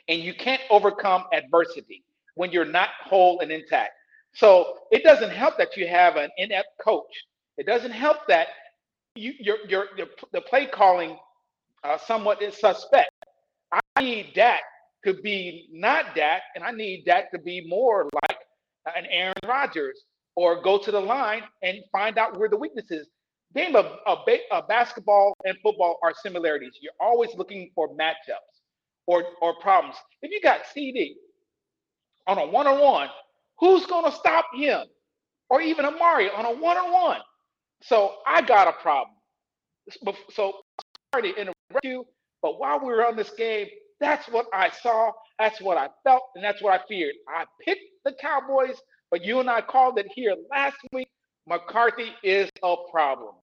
And 0.09 0.21
you 0.21 0.35
can't 0.35 0.63
overcome 0.71 1.25
adversity 1.33 2.05
when 2.37 2.53
you're 2.53 2.65
not 2.67 2.91
whole 3.05 3.41
and 3.41 3.53
intact. 3.53 3.93
So 4.35 4.79
it 4.93 5.05
doesn't 5.05 5.31
help 5.31 5.59
that 5.59 5.77
you 5.77 5.89
have 5.89 6.17
an 6.17 6.31
inept 6.39 6.69
coach. 6.85 7.13
It 7.59 7.67
doesn't 7.67 7.93
help 7.93 8.19
that 8.29 8.49
you, 9.17 9.35
your, 9.41 9.59
your, 9.69 9.87
your 9.99 10.09
the 10.33 10.43
play 10.43 10.67
calling 10.67 11.19
uh, 11.85 11.99
somewhat 11.99 12.43
is 12.43 12.59
suspect. 12.59 13.12
I 13.73 13.81
need 14.01 14.33
Dak 14.35 14.63
to 15.05 15.15
be 15.15 15.69
not 15.73 16.15
Dak, 16.15 16.43
and 16.55 16.65
I 16.65 16.71
need 16.71 17.05
Dak 17.05 17.31
to 17.33 17.39
be 17.39 17.67
more 17.67 18.09
like 18.15 18.39
an 18.97 19.07
Aaron 19.11 19.35
Rodgers 19.47 20.05
or 20.37 20.63
go 20.63 20.79
to 20.79 20.91
the 20.91 21.01
line 21.01 21.43
and 21.63 21.79
find 21.91 22.19
out 22.19 22.39
where 22.39 22.49
the 22.49 22.57
weakness 22.57 22.91
is. 22.91 23.09
Game 23.55 23.77
of, 23.77 23.87
of, 24.07 24.19
of 24.51 24.69
basketball 24.69 25.35
and 25.45 25.57
football 25.63 25.99
are 26.03 26.13
similarities. 26.23 26.73
You're 26.81 26.93
always 27.01 27.31
looking 27.37 27.71
for 27.75 27.95
matchups 27.95 28.63
or, 29.07 29.25
or 29.43 29.55
problems. 29.61 29.97
If 30.23 30.31
you 30.31 30.41
got 30.41 30.61
CD 30.73 31.17
on 32.27 32.39
a 32.39 32.47
one 32.47 32.67
on 32.67 32.81
one, 32.81 33.09
who's 33.59 33.85
going 33.87 34.11
to 34.11 34.17
stop 34.17 34.47
him? 34.55 34.87
Or 35.51 35.61
even 35.61 35.85
Amari 35.85 36.31
on 36.31 36.47
a 36.47 36.51
one 36.51 36.79
on 36.79 36.93
one. 36.93 37.21
So 37.83 38.15
I 38.27 38.41
got 38.41 38.69
a 38.69 38.73
problem. 38.73 39.17
So 40.31 40.55
sorry 41.13 41.33
to 41.33 41.39
interrupt 41.39 41.85
you, 41.85 42.07
but 42.43 42.59
while 42.59 42.81
we 42.81 42.87
were 42.87 43.07
on 43.07 43.17
this 43.17 43.31
game, 43.31 43.69
that's 44.01 44.29
what 44.29 44.47
I 44.53 44.71
saw. 44.71 45.13
That's 45.39 45.61
what 45.61 45.79
I 45.79 45.89
felt. 46.05 46.23
And 46.35 46.45
that's 46.45 46.61
what 46.61 46.79
I 46.79 46.85
feared. 46.89 47.15
I 47.29 47.45
picked 47.65 47.83
the 48.05 48.13
Cowboys, 48.21 48.77
but 49.11 49.25
you 49.25 49.41
and 49.41 49.49
I 49.49 49.61
called 49.61 49.99
it 49.99 50.07
here 50.15 50.35
last 50.51 50.77
week. 50.93 51.09
McCarthy 51.49 52.13
is 52.25 52.51
a 52.65 52.75
problem. 52.91 53.35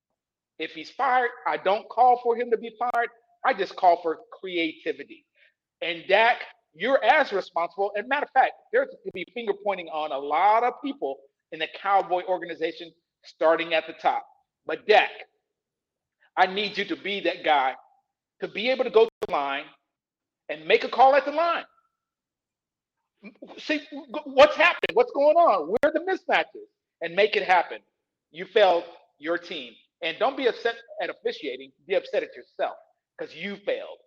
If 0.60 0.72
he's 0.72 0.92
fired, 0.92 1.30
I 1.48 1.58
don't 1.58 1.88
call 1.90 2.20
for 2.22 2.36
him 2.36 2.52
to 2.52 2.58
be 2.58 2.72
fired. 2.78 3.10
I 3.46 3.54
just 3.54 3.76
call 3.78 4.02
for 4.02 4.20
creativity. 4.40 5.26
And 5.82 6.04
Dak, 6.10 6.38
you're 6.74 7.04
as 7.04 7.32
responsible. 7.32 7.92
And 7.96 8.08
matter 8.10 8.26
of 8.26 8.32
fact, 8.42 8.54
there's 8.74 8.88
going 8.88 8.98
to 9.06 9.12
be 9.14 9.26
finger 9.34 9.54
pointing 9.66 9.88
on 9.88 10.12
a 10.12 10.18
lot 10.20 10.64
of 10.64 10.74
people 10.84 11.18
in 11.54 11.60
the 11.60 11.68
Cowboy 11.82 12.24
organization, 12.28 12.92
starting 13.24 13.74
at 13.74 13.88
the 13.88 13.94
top. 14.02 14.26
But 14.66 14.86
Dak, 14.88 15.10
I 16.38 16.48
need 16.48 16.78
you 16.78 16.86
to 16.86 16.98
be 16.98 17.22
that 17.22 17.46
guy 17.46 17.76
to 18.42 18.48
be 18.48 18.70
able 18.70 18.84
to 18.84 18.90
go 18.90 19.06
to 19.06 19.12
the 19.28 19.32
line 19.32 19.66
and 20.50 20.66
make 20.66 20.84
a 20.84 20.90
call 20.90 21.16
at 21.16 21.26
the 21.26 21.32
line. 21.32 21.64
See 23.58 23.82
what's 24.26 24.56
happening, 24.56 24.94
what's 24.94 25.12
going 25.12 25.36
on, 25.36 25.68
where 25.68 25.78
are 25.84 25.94
the 25.94 26.00
mismatches, 26.00 26.68
and 27.02 27.16
make 27.16 27.36
it 27.36 27.44
happen. 27.44 27.80
You 28.32 28.46
failed 28.46 28.84
your 29.18 29.38
team. 29.38 29.74
And 30.02 30.18
don't 30.18 30.38
be 30.38 30.48
upset 30.48 30.76
at 31.04 31.10
officiating, 31.10 31.72
be 31.86 31.96
upset 31.96 32.24
at 32.24 32.30
yourself 32.36 32.76
because 33.18 33.36
you 33.36 33.58
failed, 33.66 33.98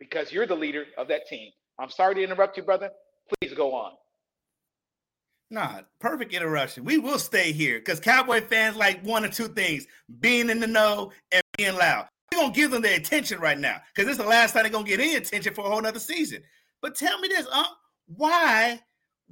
because 0.00 0.32
you're 0.32 0.46
the 0.46 0.56
leader 0.56 0.84
of 0.98 1.06
that 1.08 1.28
team. 1.28 1.52
I'm 1.78 1.90
sorry 1.90 2.16
to 2.16 2.24
interrupt 2.24 2.56
you, 2.56 2.64
brother. 2.64 2.90
Please 3.40 3.54
go 3.54 3.72
on. 3.72 3.92
Nah, 5.50 5.82
perfect 6.00 6.32
interruption. 6.32 6.84
We 6.84 6.98
will 6.98 7.18
stay 7.18 7.52
here 7.52 7.78
because 7.78 8.00
Cowboy 8.00 8.40
fans 8.40 8.74
like 8.74 9.04
one 9.04 9.24
or 9.24 9.28
two 9.28 9.48
things 9.48 9.86
being 10.18 10.50
in 10.50 10.60
the 10.60 10.66
know 10.66 11.12
and 11.30 11.42
being 11.56 11.76
loud. 11.76 12.08
We're 12.32 12.48
to 12.52 12.60
give 12.60 12.70
them 12.70 12.82
their 12.82 12.96
attention 12.96 13.40
right 13.40 13.58
now 13.58 13.80
because 13.94 14.06
this 14.06 14.18
is 14.18 14.24
the 14.24 14.28
last 14.28 14.52
time 14.52 14.62
they're 14.62 14.72
to 14.72 14.88
get 14.88 15.00
any 15.00 15.16
attention 15.16 15.54
for 15.54 15.66
a 15.66 15.70
whole 15.70 15.80
nother 15.82 15.98
season. 15.98 16.42
But 16.80 16.94
tell 16.94 17.18
me 17.20 17.28
this, 17.28 17.46
um, 17.52 17.66
why 18.06 18.80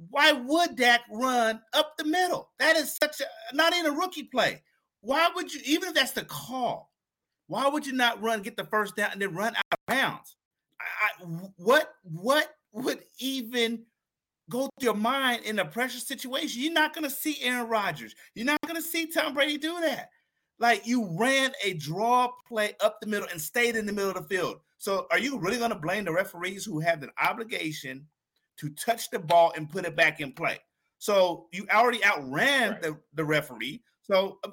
why 0.09 0.31
would 0.31 0.75
Dak 0.75 1.01
run 1.11 1.61
up 1.73 1.97
the 1.97 2.05
middle? 2.05 2.49
That 2.59 2.75
is 2.75 2.97
such 3.01 3.21
a 3.21 3.55
not 3.55 3.73
in 3.73 3.85
a 3.85 3.91
rookie 3.91 4.23
play. 4.23 4.61
Why 5.01 5.29
would 5.35 5.53
you, 5.53 5.61
even 5.65 5.89
if 5.89 5.95
that's 5.95 6.11
the 6.11 6.25
call, 6.25 6.91
why 7.47 7.67
would 7.67 7.85
you 7.85 7.93
not 7.93 8.21
run, 8.21 8.41
get 8.41 8.55
the 8.55 8.63
first 8.65 8.95
down, 8.95 9.11
and 9.11 9.21
then 9.21 9.35
run 9.35 9.55
out 9.55 9.63
of 9.71 9.79
bounds? 9.87 10.35
I, 10.79 11.23
what 11.57 11.95
what 12.03 12.55
would 12.71 12.99
even 13.19 13.83
go 14.49 14.69
through 14.79 14.85
your 14.85 14.95
mind 14.95 15.43
in 15.43 15.59
a 15.59 15.65
pressure 15.65 15.99
situation? 15.99 16.61
You're 16.61 16.73
not 16.73 16.93
going 16.93 17.03
to 17.03 17.09
see 17.09 17.37
Aaron 17.41 17.67
Rodgers. 17.67 18.15
You're 18.35 18.45
not 18.45 18.61
going 18.61 18.75
to 18.75 18.81
see 18.81 19.07
Tom 19.07 19.33
Brady 19.33 19.57
do 19.57 19.79
that. 19.81 20.09
Like 20.61 20.87
you 20.87 21.09
ran 21.19 21.51
a 21.65 21.73
draw 21.73 22.29
play 22.47 22.75
up 22.79 23.01
the 23.01 23.07
middle 23.07 23.27
and 23.29 23.41
stayed 23.41 23.75
in 23.75 23.85
the 23.85 23.91
middle 23.91 24.11
of 24.11 24.15
the 24.15 24.35
field. 24.35 24.61
So 24.77 25.07
are 25.11 25.19
you 25.19 25.37
really 25.37 25.57
going 25.57 25.71
to 25.71 25.75
blame 25.75 26.05
the 26.05 26.13
referees 26.13 26.63
who 26.63 26.79
have 26.79 27.03
an 27.03 27.11
obligation 27.21 28.07
to 28.61 28.69
touch 28.69 29.09
the 29.09 29.17
ball 29.17 29.51
and 29.55 29.69
put 29.69 29.85
it 29.85 29.95
back 29.95 30.21
in 30.21 30.31
play. 30.31 30.59
So 30.99 31.47
you 31.51 31.65
already 31.73 32.03
outran 32.05 32.71
right. 32.71 32.81
the, 32.81 32.97
the 33.15 33.25
referee. 33.25 33.81
So 34.03 34.37
uh, 34.43 34.49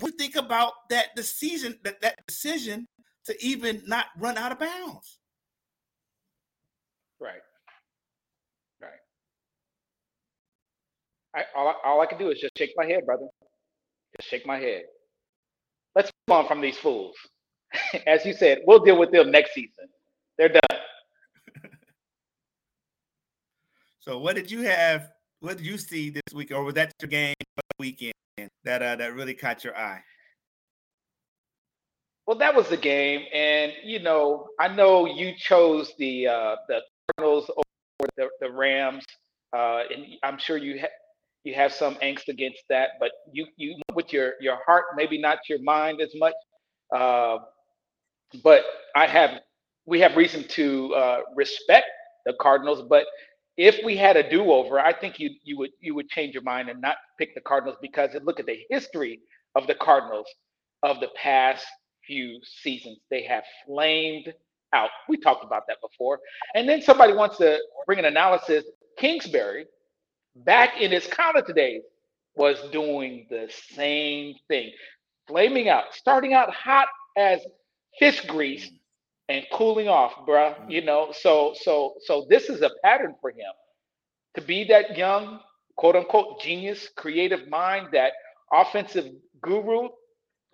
what 0.00 0.14
think 0.14 0.36
about 0.36 0.72
that 0.88 1.14
decision, 1.14 1.78
that, 1.84 2.00
that 2.00 2.16
decision 2.26 2.86
to 3.26 3.36
even 3.44 3.82
not 3.86 4.06
run 4.18 4.38
out 4.38 4.52
of 4.52 4.58
bounds? 4.58 5.18
Right. 7.20 7.42
Right. 8.80 8.90
I, 11.34 11.44
all, 11.54 11.74
all 11.84 12.00
I 12.00 12.06
can 12.06 12.18
do 12.18 12.30
is 12.30 12.40
just 12.40 12.56
shake 12.56 12.72
my 12.74 12.86
head, 12.86 13.04
brother. 13.04 13.26
Shake 14.28 14.46
my 14.46 14.58
head. 14.58 14.82
Let's 15.94 16.12
move 16.28 16.38
on 16.38 16.46
from 16.46 16.60
these 16.60 16.76
fools. 16.76 17.16
As 18.06 18.24
you 18.24 18.32
said, 18.32 18.58
we'll 18.66 18.80
deal 18.80 18.98
with 18.98 19.10
them 19.10 19.30
next 19.30 19.54
season. 19.54 19.88
They're 20.36 20.50
done. 20.50 20.62
So 24.00 24.18
what 24.18 24.36
did 24.36 24.50
you 24.50 24.62
have? 24.62 25.10
What 25.40 25.58
did 25.58 25.66
you 25.66 25.76
see 25.76 26.08
this 26.08 26.22
week, 26.32 26.50
or 26.50 26.64
was 26.64 26.72
that 26.76 26.92
your 27.02 27.10
game 27.10 27.34
weekend 27.78 28.14
that 28.64 28.80
uh, 28.80 28.96
that 28.96 29.14
really 29.14 29.34
caught 29.34 29.62
your 29.62 29.76
eye? 29.76 30.00
Well, 32.26 32.38
that 32.38 32.54
was 32.54 32.68
the 32.70 32.78
game, 32.78 33.26
and 33.34 33.72
you 33.84 33.98
know, 33.98 34.48
I 34.58 34.68
know 34.68 35.06
you 35.06 35.34
chose 35.36 35.92
the 35.98 36.26
uh, 36.26 36.56
the 36.68 36.80
Cardinals 37.16 37.50
over 37.50 38.08
the, 38.16 38.28
the 38.40 38.50
Rams, 38.50 39.04
uh, 39.54 39.82
and 39.94 40.06
I'm 40.22 40.38
sure 40.38 40.56
you 40.56 40.80
ha- 40.80 40.88
you 41.48 41.54
have 41.54 41.72
some 41.72 41.94
angst 41.96 42.28
against 42.28 42.62
that, 42.68 42.90
but 43.00 43.10
you 43.32 43.46
you 43.56 43.80
with 43.94 44.12
your 44.12 44.34
your 44.40 44.58
heart, 44.66 44.84
maybe 44.96 45.18
not 45.18 45.38
your 45.48 45.62
mind 45.62 46.00
as 46.00 46.12
much. 46.14 46.34
Uh, 46.94 47.38
but 48.44 48.64
I 48.94 49.06
have 49.06 49.40
we 49.86 50.00
have 50.00 50.16
reason 50.16 50.44
to 50.48 50.94
uh, 50.94 51.20
respect 51.34 51.86
the 52.26 52.34
Cardinals, 52.38 52.82
but 52.88 53.06
if 53.56 53.82
we 53.84 53.96
had 53.96 54.16
a 54.16 54.30
do-over, 54.30 54.78
I 54.78 54.92
think 54.92 55.18
you 55.18 55.30
you 55.42 55.56
would 55.58 55.70
you 55.80 55.94
would 55.94 56.08
change 56.10 56.34
your 56.34 56.42
mind 56.42 56.68
and 56.68 56.80
not 56.82 56.96
pick 57.18 57.34
the 57.34 57.40
Cardinals 57.40 57.78
because 57.80 58.10
look 58.22 58.38
at 58.38 58.46
the 58.46 58.58
history 58.70 59.20
of 59.54 59.66
the 59.66 59.74
Cardinals 59.74 60.28
of 60.82 61.00
the 61.00 61.08
past 61.16 61.66
few 62.06 62.40
seasons. 62.62 62.98
They 63.10 63.22
have 63.24 63.44
flamed 63.66 64.34
out. 64.74 64.90
We 65.08 65.16
talked 65.16 65.44
about 65.44 65.62
that 65.68 65.78
before. 65.80 66.20
And 66.54 66.68
then 66.68 66.82
somebody 66.82 67.14
wants 67.14 67.38
to 67.38 67.58
bring 67.86 67.98
an 67.98 68.04
analysis. 68.04 68.64
Kingsbury, 68.98 69.66
back 70.36 70.80
in 70.80 70.90
his 70.90 71.06
college 71.06 71.46
days, 71.54 71.82
was 72.36 72.58
doing 72.70 73.26
the 73.30 73.50
same 73.74 74.34
thing, 74.48 74.72
flaming 75.26 75.68
out, 75.68 75.94
starting 75.94 76.34
out 76.34 76.52
hot 76.54 76.88
as 77.16 77.40
fish 77.98 78.24
grease 78.26 78.70
and 79.28 79.44
cooling 79.52 79.88
off, 79.88 80.14
bruh. 80.26 80.54
Mm-hmm. 80.56 80.70
You 80.70 80.82
know, 80.84 81.12
so 81.12 81.54
so 81.60 81.94
so 82.02 82.26
this 82.30 82.48
is 82.48 82.62
a 82.62 82.70
pattern 82.84 83.14
for 83.20 83.30
him 83.30 83.52
to 84.36 84.42
be 84.42 84.64
that 84.64 84.96
young, 84.96 85.40
quote 85.76 85.96
unquote, 85.96 86.40
genius, 86.40 86.88
creative 86.96 87.48
mind, 87.48 87.88
that 87.92 88.12
offensive 88.52 89.06
guru. 89.42 89.88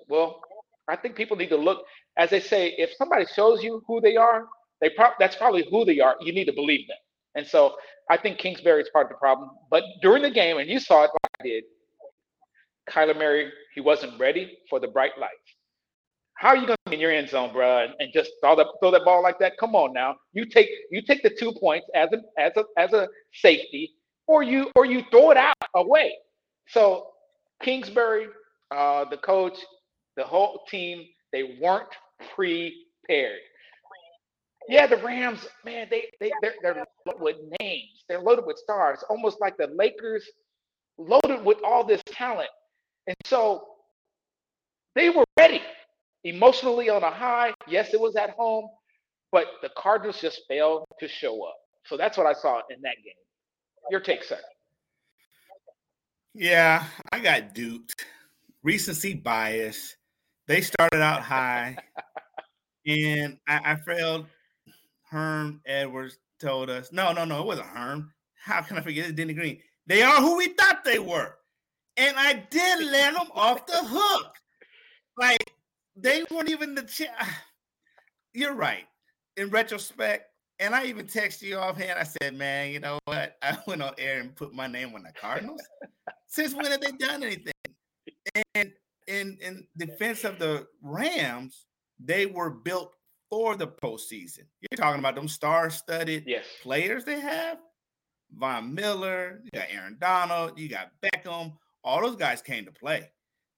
Well, 0.09 0.41
I 0.89 0.97
think 0.97 1.17
people 1.17 1.37
need 1.37 1.51
to 1.51 1.57
look, 1.57 1.85
as 2.17 2.31
they 2.31 2.41
say, 2.41 2.75
if 2.79 2.93
somebody 2.99 3.27
shows 3.35 3.63
you 3.63 3.83
who 3.87 4.01
they 4.01 4.17
are, 4.17 4.47
they 4.81 4.91
pro- 4.91 5.13
that's 5.19 5.37
probably 5.37 5.67
who 5.71 5.85
they 5.85 6.01
are. 6.01 6.17
You 6.21 6.33
need 6.33 6.47
to 6.47 6.53
believe 6.53 6.87
them. 6.89 6.99
And 7.37 7.47
so 7.47 7.77
I 8.11 8.17
think 8.17 8.39
Kingsbury 8.39 8.83
is 8.83 8.89
part 8.93 9.07
of 9.07 9.11
the 9.11 9.17
problem. 9.17 9.51
But 9.71 9.85
during 10.03 10.23
the 10.23 10.31
game, 10.31 10.59
and 10.59 10.69
you 10.69 10.79
saw 10.79 11.05
it 11.05 11.11
like 11.13 11.31
I 11.41 11.45
did, 11.45 11.65
Kyler 12.89 13.17
Murray, 13.17 13.51
he 13.75 13.81
wasn't 13.81 14.19
ready 14.21 14.59
for 14.69 14.79
the 14.79 14.89
bright 14.89 15.13
lights. 15.19 15.33
How 16.37 16.49
are 16.51 16.57
you 16.57 16.67
going 16.67 16.77
to 16.85 16.91
be 16.91 16.97
in 16.97 17.01
your 17.01 17.13
end 17.13 17.29
zone, 17.29 17.53
bro, 17.53 17.87
and, 17.99 18.13
just 18.13 18.31
throw 18.43 18.57
that 18.57 18.67
throw 18.81 18.91
that 18.91 19.05
ball 19.05 19.23
like 19.23 19.39
that? 19.39 19.55
Come 19.59 19.75
on 19.75 19.93
now, 19.93 20.17
you 20.33 20.45
take 20.45 20.69
you 20.91 21.01
take 21.01 21.23
the 21.23 21.31
two 21.31 21.53
points 21.61 21.87
as 21.95 22.11
a 22.13 22.19
as 22.41 22.53
a 22.57 22.65
as 22.77 22.93
a 22.93 23.09
safety, 23.33 23.93
or 24.27 24.43
you 24.43 24.71
or 24.75 24.85
you 24.85 25.03
throw 25.11 25.31
it 25.31 25.37
out 25.37 25.55
away. 25.75 26.13
So 26.69 27.07
Kingsbury, 27.63 28.27
uh, 28.71 29.05
the 29.09 29.17
coach, 29.19 29.57
the 30.17 30.25
whole 30.25 30.63
team, 30.69 31.05
they 31.33 31.57
weren't 31.61 31.89
prepared. 32.35 33.39
Yeah, 34.69 34.87
the 34.87 34.97
Rams, 34.97 35.47
man, 35.65 35.89
they 35.91 36.07
they 36.21 36.33
they're, 36.41 36.55
they're 36.63 36.85
loaded 37.07 37.21
with 37.21 37.37
names. 37.61 38.05
They're 38.09 38.21
loaded 38.21 38.47
with 38.47 38.57
stars, 38.59 39.05
almost 39.11 39.41
like 39.41 39.57
the 39.59 39.69
Lakers, 39.75 40.27
loaded 40.99 41.45
with 41.45 41.59
all 41.65 41.85
this 41.85 42.03
talent. 42.07 42.49
And 43.07 43.17
so 43.25 43.65
they 44.95 45.11
were 45.11 45.25
ready 45.39 45.63
emotionally 46.25 46.89
on 46.89 47.03
a 47.03 47.11
high. 47.11 47.53
Yes, 47.69 47.93
it 47.93 48.01
was 48.01 48.17
at 48.17 48.31
home, 48.31 48.69
but 49.33 49.47
the 49.63 49.71
Cardinals 49.77 50.21
just 50.21 50.41
failed 50.49 50.85
to 51.01 51.09
show 51.09 51.45
up. 51.45 51.57
So 51.87 51.97
that's 51.97 52.17
what 52.17 52.27
I 52.27 52.33
saw 52.33 52.61
in 52.71 52.81
that 52.83 52.97
game. 53.05 53.13
Your 53.91 54.01
take, 54.01 54.25
sir. 54.25 54.39
Yeah, 56.33 56.85
I 57.13 57.21
got 57.21 57.55
duped. 57.55 57.95
Recency 58.63 59.15
bias. 59.15 59.95
They 60.49 60.63
started 60.63 61.03
out 61.03 61.23
high, 61.23 61.77
and 62.87 63.39
I, 63.47 63.73
I 63.73 63.77
failed. 63.77 64.27
Herm 65.15 65.61
Edwards 65.65 66.19
told 66.41 66.69
us, 66.69 66.91
no, 66.91 67.13
no, 67.13 67.25
no, 67.25 67.41
it 67.41 67.47
wasn't 67.47 67.69
Herm. 67.69 68.13
How 68.35 68.63
can 68.63 68.77
I 68.77 68.81
forget 68.81 69.09
it? 69.09 69.15
Denny 69.15 69.33
Green. 69.33 69.61
They 69.87 70.03
are 70.03 70.21
who 70.21 70.37
we 70.37 70.49
thought 70.49 70.83
they 70.85 70.99
were. 70.99 71.37
And 71.97 72.17
I 72.19 72.45
did 72.51 72.85
let 72.91 73.15
them 73.15 73.29
off 73.33 73.65
the 73.65 73.79
hook. 73.81 74.35
Like 75.17 75.53
they 75.95 76.25
weren't 76.29 76.51
even 76.51 76.75
the 76.75 76.83
ch- 76.83 77.03
You're 78.35 78.55
right. 78.55 78.87
In 79.37 79.51
retrospect, 79.51 80.25
and 80.59 80.75
I 80.75 80.87
even 80.87 81.07
texted 81.07 81.43
you 81.43 81.59
offhand. 81.59 81.97
I 81.97 82.03
said, 82.03 82.35
man, 82.35 82.73
you 82.73 82.81
know 82.81 82.99
what? 83.05 83.37
I 83.43 83.57
went 83.69 83.83
on 83.83 83.95
air 83.99 84.19
and 84.21 84.35
put 84.35 84.53
my 84.53 84.67
name 84.67 84.97
on 84.97 85.05
the 85.05 85.13
Cardinals. 85.13 85.63
Since 86.27 86.55
when 86.55 86.67
have 86.67 86.81
they 86.81 86.91
done 86.91 87.23
anything? 87.23 87.53
And 88.57 88.73
in 89.07 89.39
in 89.41 89.65
defense 89.77 90.25
of 90.25 90.41
the 90.41 90.67
Rams, 90.83 91.67
they 92.01 92.27
were 92.27 92.51
built 92.51 92.95
for 93.35 93.57
the 93.57 93.67
postseason. 93.67 94.45
You're 94.61 94.77
talking 94.77 95.01
about 95.01 95.17
them 95.17 95.27
star-studded 95.27 96.23
Yes. 96.25 96.47
players 96.63 97.05
they 97.05 97.19
have. 97.19 97.59
Von 98.31 98.73
Miller, 98.73 99.41
you 99.43 99.51
got 99.53 99.67
Aaron 99.71 99.97
Donald, 100.01 100.57
you 100.57 100.69
got 100.69 100.93
Beckham. 101.03 101.57
All 101.83 102.01
those 102.01 102.15
guys 102.15 102.41
came 102.41 102.65
to 102.65 102.71
play, 102.71 103.11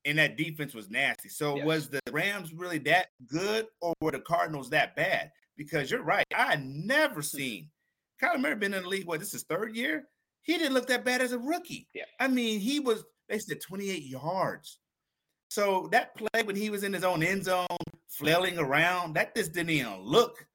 and 0.07 0.19
that 0.19 0.39
defense 0.39 0.75
was 0.75 0.89
nasty. 0.89 1.29
So 1.29 1.57
Yes. 1.57 1.67
was 1.67 1.91
the 1.91 2.01
Rams 2.11 2.55
really 2.55 2.79
that 2.81 3.09
good, 3.27 3.67
or 3.83 3.93
were 4.01 4.13
the 4.13 4.21
Cardinals 4.21 4.71
that 4.71 4.97
bad? 4.97 5.31
Because 5.59 5.91
you're 5.91 6.03
right, 6.03 6.25
I 6.35 6.53
had 6.53 6.65
never 6.65 7.17
hmm. 7.17 7.37
seen 7.37 7.71
Kyler 8.23 8.41
Murray 8.41 8.55
been 8.55 8.73
in 8.73 8.83
the 8.83 8.89
league. 8.89 9.07
What 9.07 9.21
this 9.21 9.35
is 9.35 9.43
third 9.43 9.77
year? 9.77 10.09
He 10.41 10.57
didn't 10.57 10.73
look 10.73 10.87
that 10.87 11.05
bad 11.05 11.21
as 11.21 11.33
a 11.33 11.39
rookie. 11.39 11.87
Yeah. 11.93 12.05
I 12.19 12.29
mean, 12.29 12.61
he 12.61 12.81
was. 12.81 13.05
They 13.29 13.39
said 13.41 13.61
28 13.61 14.05
yards. 14.05 14.79
So 15.51 15.89
that 15.93 16.15
play 16.17 16.45
when 16.45 16.57
he 16.57 16.71
was 16.71 16.83
in 16.83 16.95
his 16.95 17.05
own 17.05 17.23
end 17.23 17.45
zone, 17.45 17.67
flailing 18.09 18.59
around, 18.59 19.15
that 19.15 19.35
just 19.35 19.53
didn't 19.53 19.71
even 19.71 19.99
look, 20.01 20.47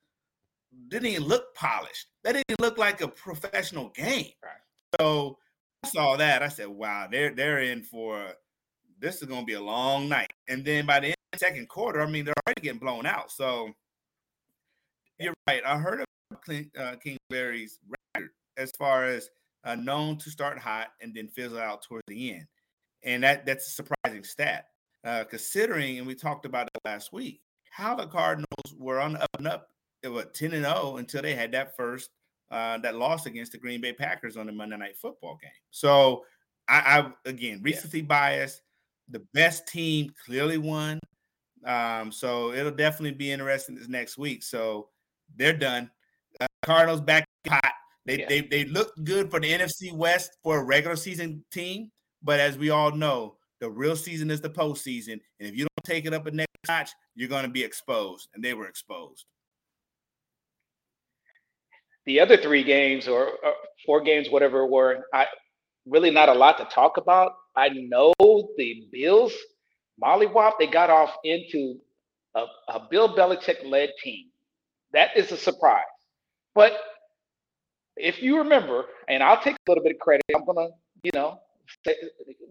didn't 0.88 1.08
even 1.08 1.24
look 1.24 1.54
polished. 1.56 2.08
That 2.24 2.34
didn't 2.34 2.60
look 2.60 2.78
like 2.78 3.02
a 3.02 3.08
professional 3.08 3.90
game. 3.90 4.32
Right. 4.44 5.00
So 5.00 5.38
I 5.84 5.88
saw 5.90 6.18
that. 6.18 6.44
I 6.44 6.48
said, 6.48 6.68
wow, 6.68 7.08
they're 7.12 7.34
they're 7.34 7.60
in 7.60 7.84
for 7.84 8.34
this 9.00 9.22
is 9.22 9.28
gonna 9.28 9.46
be 9.46 9.54
a 9.54 9.62
long 9.62 10.08
night. 10.08 10.32
And 10.48 10.64
then 10.64 10.86
by 10.86 11.00
the 11.00 11.08
end 11.08 11.16
of 11.34 11.40
the 11.40 11.46
second 11.46 11.68
quarter, 11.68 12.02
I 12.02 12.06
mean, 12.06 12.26
they're 12.26 12.34
already 12.46 12.62
getting 12.62 12.80
blown 12.80 13.06
out. 13.06 13.32
So 13.32 13.72
you're 15.20 15.34
right. 15.48 15.64
I 15.66 15.78
heard 15.78 16.02
of 16.02 16.06
Clint, 16.42 16.70
uh, 16.78 16.96
Kingsbury's 16.96 17.80
record 18.16 18.30
as 18.58 18.72
far 18.78 19.06
as 19.06 19.30
uh, 19.64 19.76
known 19.76 20.18
to 20.18 20.30
start 20.30 20.58
hot 20.58 20.90
and 21.02 21.14
then 21.14 21.28
fizzle 21.28 21.60
out 21.60 21.84
towards 21.84 22.04
the 22.08 22.34
end. 22.34 22.48
And 23.04 23.24
that 23.24 23.46
that's 23.46 23.68
a 23.68 23.72
surprising 23.72 24.24
stat, 24.24 24.68
uh, 25.04 25.24
considering, 25.26 25.98
and 25.98 26.08
we 26.08 26.16
talked 26.16 26.46
about 26.46 26.68
it 26.68 26.80
last 26.86 27.12
week, 27.14 27.42
how 27.70 27.96
the 27.96 28.06
Cardinals 28.08 28.76
were 28.78 29.00
on 29.00 29.16
up 29.18 29.30
and 29.38 29.48
up, 29.48 29.70
they 30.04 30.10
were 30.10 30.24
10 30.24 30.54
and 30.54 30.66
0 30.66 30.98
until 30.98 31.22
they 31.22 31.36
had 31.36 31.52
that 31.54 31.76
first 31.76 32.10
uh, 32.52 32.78
that 32.80 32.96
loss 32.96 33.26
against 33.26 33.54
the 33.54 33.58
Green 33.58 33.80
Bay 33.82 33.94
Packers 33.94 34.36
on 34.38 34.46
the 34.46 34.52
Monday 34.52 34.78
Night 34.78 34.98
Football 34.98 35.38
game. 35.42 35.52
So 35.70 36.26
I, 36.68 37.00
I 37.26 37.30
again 37.30 37.62
recency 37.64 38.02
bias. 38.02 38.62
The 39.10 39.20
best 39.34 39.68
team 39.68 40.14
clearly 40.26 40.58
won. 40.58 41.00
Um, 41.66 42.12
so 42.12 42.52
it'll 42.54 42.72
definitely 42.72 43.12
be 43.18 43.32
interesting 43.32 43.76
this 43.76 43.88
next 43.88 44.18
week. 44.18 44.44
So 44.44 44.90
they're 45.36 45.54
done. 45.54 45.90
Uh, 46.40 46.48
Cardinals 46.64 47.02
back 47.02 47.26
hot. 47.48 47.74
They, 48.06 48.20
Yeah. 48.20 48.26
they 48.30 48.42
they 48.42 48.66
look 48.66 48.94
good 49.04 49.30
for 49.30 49.40
the 49.40 49.52
NFC 49.52 49.94
West 49.94 50.38
for 50.44 50.60
a 50.60 50.64
regular 50.64 50.96
season 50.96 51.44
team, 51.52 51.92
but 52.24 52.40
as 52.40 52.58
we 52.58 52.70
all 52.70 52.92
know, 52.92 53.38
the 53.62 53.70
real 53.70 53.96
season 53.96 54.30
is 54.30 54.42
the 54.42 54.50
postseason, 54.50 55.14
and 55.14 55.22
if 55.40 55.56
you 55.56 55.62
don't 55.62 55.86
take 55.86 56.06
it 56.06 56.14
up 56.14 56.26
a 56.26 56.32
next 56.32 56.50
notch, 56.68 56.90
you're 57.16 57.30
going 57.30 57.46
to 57.46 57.50
be 57.50 57.64
exposed, 57.64 58.28
and 58.34 58.44
they 58.44 58.54
were 58.54 58.68
exposed. 58.68 59.26
the 62.06 62.20
other 62.20 62.38
three 62.38 62.64
games 62.64 63.08
or, 63.08 63.28
or 63.44 63.54
four 63.86 64.02
games, 64.02 64.30
whatever 64.30 64.62
it 64.62 64.70
were, 64.70 65.06
I 65.14 65.28
really 65.86 66.12
not 66.12 66.30
a 66.30 66.34
lot 66.34 66.58
to 66.58 66.66
talk 66.66 66.98
about. 66.98 67.34
I 67.56 67.70
know 67.70 68.14
the 68.20 68.88
Bills, 68.92 69.34
Molly 70.00 70.28
Mollywop, 70.28 70.54
they 70.60 70.68
got 70.68 70.90
off 70.90 71.16
into 71.24 71.80
a, 72.36 72.46
a 72.70 72.88
Bill 72.90 73.16
Belichick 73.16 73.66
led 73.66 73.90
team. 74.04 74.28
That 74.94 75.16
is 75.16 75.32
a 75.32 75.38
surprise. 75.38 75.84
But 76.56 76.74
if 77.98 78.22
you 78.22 78.38
remember, 78.38 78.86
and 79.08 79.22
I'll 79.22 79.42
take 79.42 79.56
a 79.56 79.72
little 79.72 79.84
bit 79.84 79.94
of 79.94 80.00
credit, 80.00 80.24
I'm 80.36 80.46
gonna, 80.46 80.70
you 81.04 81.12
know, 81.14 81.40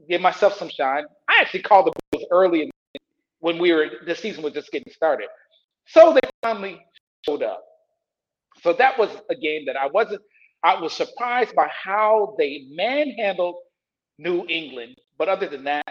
give 0.08 0.20
myself 0.20 0.54
some 0.54 0.68
shine. 0.68 1.04
I 1.28 1.38
actually 1.40 1.62
called 1.62 1.86
the 1.86 1.92
Bills 2.10 2.24
early 2.30 2.62
in, 2.62 2.70
when 3.40 3.58
we 3.58 3.72
were 3.72 3.86
the 4.06 4.14
season 4.14 4.42
was 4.42 4.52
just 4.52 4.70
getting 4.70 4.92
started. 4.92 5.28
So 5.86 6.14
they 6.14 6.20
finally 6.42 6.80
showed 7.26 7.42
up. 7.42 7.64
So 8.62 8.72
that 8.74 8.98
was 8.98 9.10
a 9.30 9.34
game 9.34 9.64
that 9.66 9.76
I 9.76 9.86
wasn't, 9.86 10.22
I 10.62 10.80
was 10.80 10.92
surprised 10.92 11.54
by 11.54 11.68
how 11.68 12.34
they 12.38 12.66
manhandled 12.70 13.56
New 14.18 14.46
England. 14.48 14.96
But 15.18 15.28
other 15.28 15.48
than 15.48 15.64
that, 15.64 15.86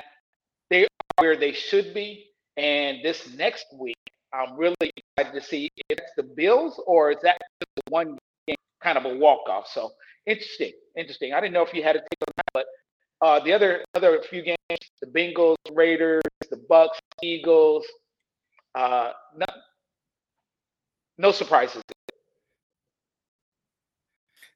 they 0.70 0.84
are 0.84 0.88
where 1.18 1.36
they 1.36 1.52
should 1.52 1.94
be. 1.94 2.28
And 2.58 3.00
this 3.04 3.34
next 3.36 3.66
week, 3.74 3.98
I'm 4.34 4.56
really 4.56 4.76
excited 5.18 5.40
to 5.40 5.46
see 5.46 5.72
if 5.90 5.98
it's 5.98 6.12
the 6.16 6.24
Bills 6.24 6.80
or 6.86 7.12
is 7.12 7.18
that 7.24 7.42
one 7.90 8.18
game, 8.48 8.56
kind 8.82 8.98
of 8.98 9.06
a 9.06 9.18
walk 9.18 9.50
off. 9.50 9.68
So 9.68 9.92
interesting, 10.28 10.74
interesting. 10.96 11.34
I 11.34 11.42
didn't 11.42 11.54
know 11.54 11.64
if 11.64 11.74
you 11.74 11.82
had 11.82 11.96
a 11.96 12.00
take 12.00 12.22
on 12.22 12.34
that, 12.38 12.46
but 12.54 12.66
uh, 13.22 13.40
the 13.40 13.54
other 13.54 13.84
other 13.96 14.22
few 14.22 14.42
games, 14.42 14.80
the 15.02 15.08
Bengals, 15.08 15.56
Raiders, 15.72 16.24
the 16.50 16.58
Bucks, 16.70 17.00
Eagles, 17.22 17.86
uh, 18.76 19.12
no, 19.36 19.46
no 21.18 21.32
surprises. 21.32 21.82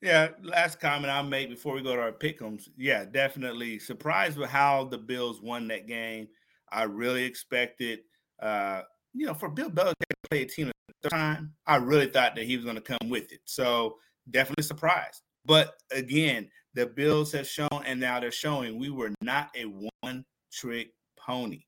Yeah, 0.02 0.30
last 0.41 0.82
comment 0.82 1.10
I'll 1.10 1.23
make 1.23 1.49
before 1.49 1.76
we 1.76 1.82
go 1.82 1.95
to 1.95 2.02
our 2.02 2.12
pick'ems. 2.12 2.67
Yeah, 2.78 3.06
definitely 3.06 3.80
surprised 3.80 4.38
with 4.38 4.49
how 4.49 4.84
the 4.84 4.97
Bills 4.97 5.41
won 5.41 5.69
that 5.69 5.88
game. 5.88 6.28
I 6.69 6.84
really 6.84 7.23
expected, 7.23 7.99
uh, 8.41 8.82
you 9.13 9.26
know, 9.26 9.34
for 9.34 9.47
Bill 9.47 9.69
Belichick 9.69 9.93
to 9.93 10.30
play 10.30 10.41
a 10.41 10.45
team 10.45 10.73
the 11.04 11.10
time, 11.10 11.54
I 11.67 11.76
really 11.76 12.08
thought 12.08 12.36
that 12.36 12.45
he 12.45 12.56
was 12.56 12.65
going 12.65 12.78
to 12.78 12.82
come 12.82 13.10
with 13.10 13.32
it. 13.32 13.41
So 13.45 13.97
definitely 14.32 14.63
surprised. 14.63 15.21
But 15.45 15.73
again, 15.91 16.49
the 16.73 16.88
Bills 16.88 17.31
have 17.33 17.47
shown, 17.47 17.83
and 17.86 17.99
now 17.99 18.19
they're 18.19 18.31
showing 18.31 18.79
we 18.79 18.89
were 18.89 19.12
not 19.21 19.49
a 19.55 19.65
one 20.01 20.25
trick 20.51 20.91
pony. 21.17 21.63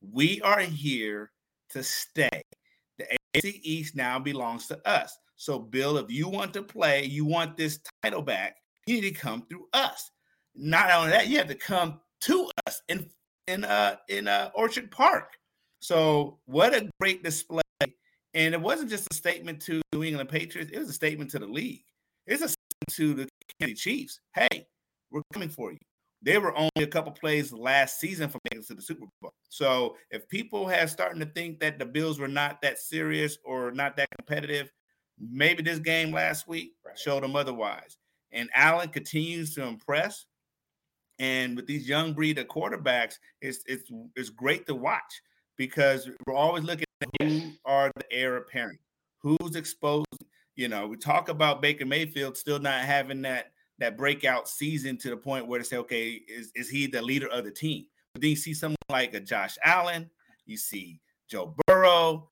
We 0.00 0.40
are 0.42 0.60
here 0.60 1.30
to 1.70 1.82
stay. 1.82 2.42
The 2.98 3.06
AFC 3.34 3.60
East 3.62 3.96
now 3.96 4.18
belongs 4.18 4.66
to 4.68 4.88
us. 4.88 5.16
So, 5.36 5.58
Bill, 5.58 5.96
if 5.96 6.10
you 6.10 6.28
want 6.28 6.52
to 6.54 6.62
play, 6.62 7.04
you 7.04 7.24
want 7.24 7.56
this 7.56 7.80
title 8.02 8.22
back, 8.22 8.56
you 8.86 9.00
need 9.00 9.08
to 9.08 9.10
come 9.12 9.46
through 9.48 9.66
us. 9.72 10.10
Not 10.54 10.90
only 10.90 11.10
that, 11.10 11.28
you 11.28 11.38
have 11.38 11.48
to 11.48 11.54
come 11.54 12.00
to 12.22 12.50
us 12.66 12.82
in 12.88 13.08
in 13.46 13.64
uh 13.64 13.96
in 14.08 14.28
uh 14.28 14.50
Orchard 14.54 14.90
Park. 14.90 15.32
So, 15.80 16.38
what 16.44 16.74
a 16.74 16.90
great 17.00 17.22
display! 17.22 17.62
And 18.34 18.54
it 18.54 18.60
wasn't 18.60 18.90
just 18.90 19.08
a 19.10 19.14
statement 19.14 19.62
to 19.62 19.80
New 19.94 20.04
England 20.04 20.28
Patriots; 20.28 20.70
it 20.72 20.78
was 20.78 20.90
a 20.90 20.94
statement 20.94 21.30
to 21.30 21.38
the 21.38 21.46
league. 21.46 21.84
It's 22.26 22.42
a 22.42 22.48
to 22.90 23.14
the 23.14 23.28
Kansas 23.60 23.80
Chiefs. 23.80 24.20
Hey, 24.34 24.66
we're 25.10 25.22
coming 25.32 25.48
for 25.48 25.72
you. 25.72 25.78
They 26.22 26.38
were 26.38 26.56
only 26.56 26.70
a 26.82 26.86
couple 26.86 27.12
plays 27.12 27.52
last 27.52 27.98
season 27.98 28.28
from 28.28 28.40
making 28.50 28.64
to 28.66 28.74
the 28.74 28.82
Super 28.82 29.06
Bowl. 29.22 29.32
So 29.48 29.96
if 30.10 30.28
people 30.28 30.68
have 30.68 30.90
starting 30.90 31.20
to 31.20 31.26
think 31.26 31.60
that 31.60 31.78
the 31.78 31.86
Bills 31.86 32.18
were 32.18 32.28
not 32.28 32.60
that 32.62 32.78
serious 32.78 33.38
or 33.44 33.70
not 33.70 33.96
that 33.96 34.08
competitive, 34.18 34.70
maybe 35.18 35.62
this 35.62 35.78
game 35.78 36.12
last 36.12 36.46
week 36.46 36.74
right. 36.84 36.98
showed 36.98 37.22
them 37.22 37.36
otherwise. 37.36 37.96
And 38.32 38.50
Allen 38.54 38.90
continues 38.90 39.54
to 39.54 39.64
impress. 39.64 40.26
And 41.18 41.56
with 41.56 41.66
these 41.66 41.88
young 41.88 42.12
breed 42.12 42.38
of 42.38 42.46
quarterbacks, 42.46 43.18
it's 43.42 43.62
it's 43.66 43.90
it's 44.16 44.30
great 44.30 44.66
to 44.66 44.74
watch 44.74 45.22
because 45.56 46.08
we're 46.26 46.34
always 46.34 46.64
looking 46.64 46.86
at 47.02 47.08
who 47.20 47.52
are 47.66 47.90
the 47.96 48.10
heir 48.10 48.36
apparent, 48.36 48.78
who's 49.18 49.56
exposed. 49.56 50.06
You 50.56 50.68
know, 50.68 50.86
we 50.86 50.96
talk 50.96 51.28
about 51.28 51.62
Baker 51.62 51.86
Mayfield 51.86 52.36
still 52.36 52.58
not 52.58 52.80
having 52.80 53.22
that 53.22 53.52
that 53.78 53.96
breakout 53.96 54.48
season 54.48 54.96
to 54.98 55.10
the 55.10 55.16
point 55.16 55.46
where 55.46 55.58
to 55.58 55.64
say, 55.64 55.78
okay, 55.78 56.20
is, 56.28 56.52
is 56.54 56.68
he 56.68 56.86
the 56.86 57.00
leader 57.00 57.28
of 57.28 57.44
the 57.44 57.50
team? 57.50 57.86
But 58.12 58.20
then 58.20 58.30
you 58.30 58.36
see 58.36 58.52
someone 58.52 58.76
like 58.90 59.14
a 59.14 59.20
Josh 59.20 59.56
Allen, 59.64 60.10
you 60.46 60.56
see 60.56 61.00
Joe 61.28 61.54
Burrow. 61.66 62.28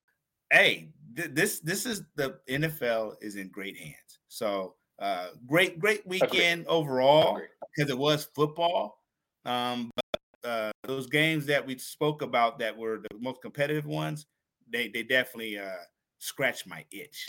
Hey, 0.53 0.91
th- 1.17 1.31
this 1.33 1.61
this 1.61 1.87
is 1.87 2.03
the 2.17 2.39
NFL 2.49 3.15
is 3.21 3.37
in 3.37 3.49
great 3.49 3.77
hands. 3.77 4.19
So 4.29 4.75
uh, 4.99 5.29
great, 5.47 5.79
great 5.79 6.07
weekend 6.07 6.63
Agreed. 6.63 6.67
overall 6.67 7.41
because 7.77 7.91
it 7.91 7.99
was 7.99 8.29
football. 8.35 9.03
Um, 9.45 9.91
but 9.95 10.51
uh, 10.51 10.71
those 10.85 11.07
games 11.07 11.47
that 11.47 11.65
we 11.65 11.79
spoke 11.79 12.23
about 12.23 12.59
that 12.59 12.77
were 12.77 12.99
the 12.99 13.19
most 13.19 13.41
competitive 13.41 13.87
ones, 13.87 14.27
they 14.71 14.89
they 14.89 15.03
definitely 15.03 15.59
uh, 15.59 15.71
scratched 16.19 16.67
my 16.67 16.85
itch. 16.91 17.27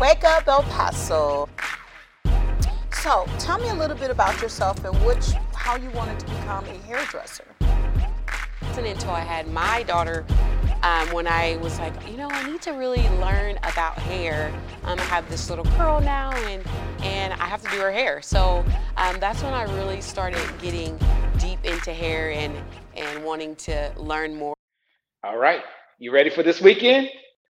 Wake 0.00 0.24
up, 0.24 0.46
El 0.48 0.62
Paso. 0.64 1.48
So, 2.90 3.26
tell 3.38 3.58
me 3.58 3.68
a 3.68 3.74
little 3.74 3.96
bit 3.96 4.10
about 4.10 4.40
yourself 4.40 4.84
and 4.84 4.94
which 5.04 5.32
how 5.54 5.76
you 5.76 5.90
wanted 5.90 6.18
to 6.20 6.26
become 6.26 6.64
a 6.64 6.76
hairdresser. 6.86 7.44
Until 8.76 9.10
I 9.10 9.20
had 9.20 9.48
my 9.48 9.82
daughter, 9.84 10.26
um, 10.84 11.10
when 11.12 11.26
I 11.26 11.56
was 11.56 11.78
like, 11.78 11.94
you 12.10 12.18
know, 12.18 12.28
I 12.30 12.48
need 12.48 12.60
to 12.62 12.72
really 12.72 13.02
learn 13.18 13.56
about 13.62 13.98
hair. 13.98 14.52
Um, 14.84 14.98
I 14.98 15.04
have 15.04 15.28
this 15.30 15.48
little 15.48 15.64
curl 15.64 16.00
now, 16.00 16.30
and 16.32 16.62
and 17.02 17.32
I 17.32 17.46
have 17.46 17.62
to 17.62 17.70
do 17.70 17.80
her 17.80 17.90
hair. 17.90 18.20
So 18.20 18.64
um, 18.98 19.18
that's 19.18 19.42
when 19.42 19.54
I 19.54 19.64
really 19.74 20.02
started 20.02 20.46
getting 20.60 20.98
deep 21.38 21.64
into 21.64 21.92
hair 21.92 22.32
and 22.32 22.54
and 22.94 23.24
wanting 23.24 23.56
to 23.56 23.92
learn 23.96 24.36
more. 24.36 24.54
All 25.24 25.38
right, 25.38 25.62
you 25.98 26.12
ready 26.12 26.28
for 26.28 26.42
this 26.42 26.60
weekend? 26.60 27.08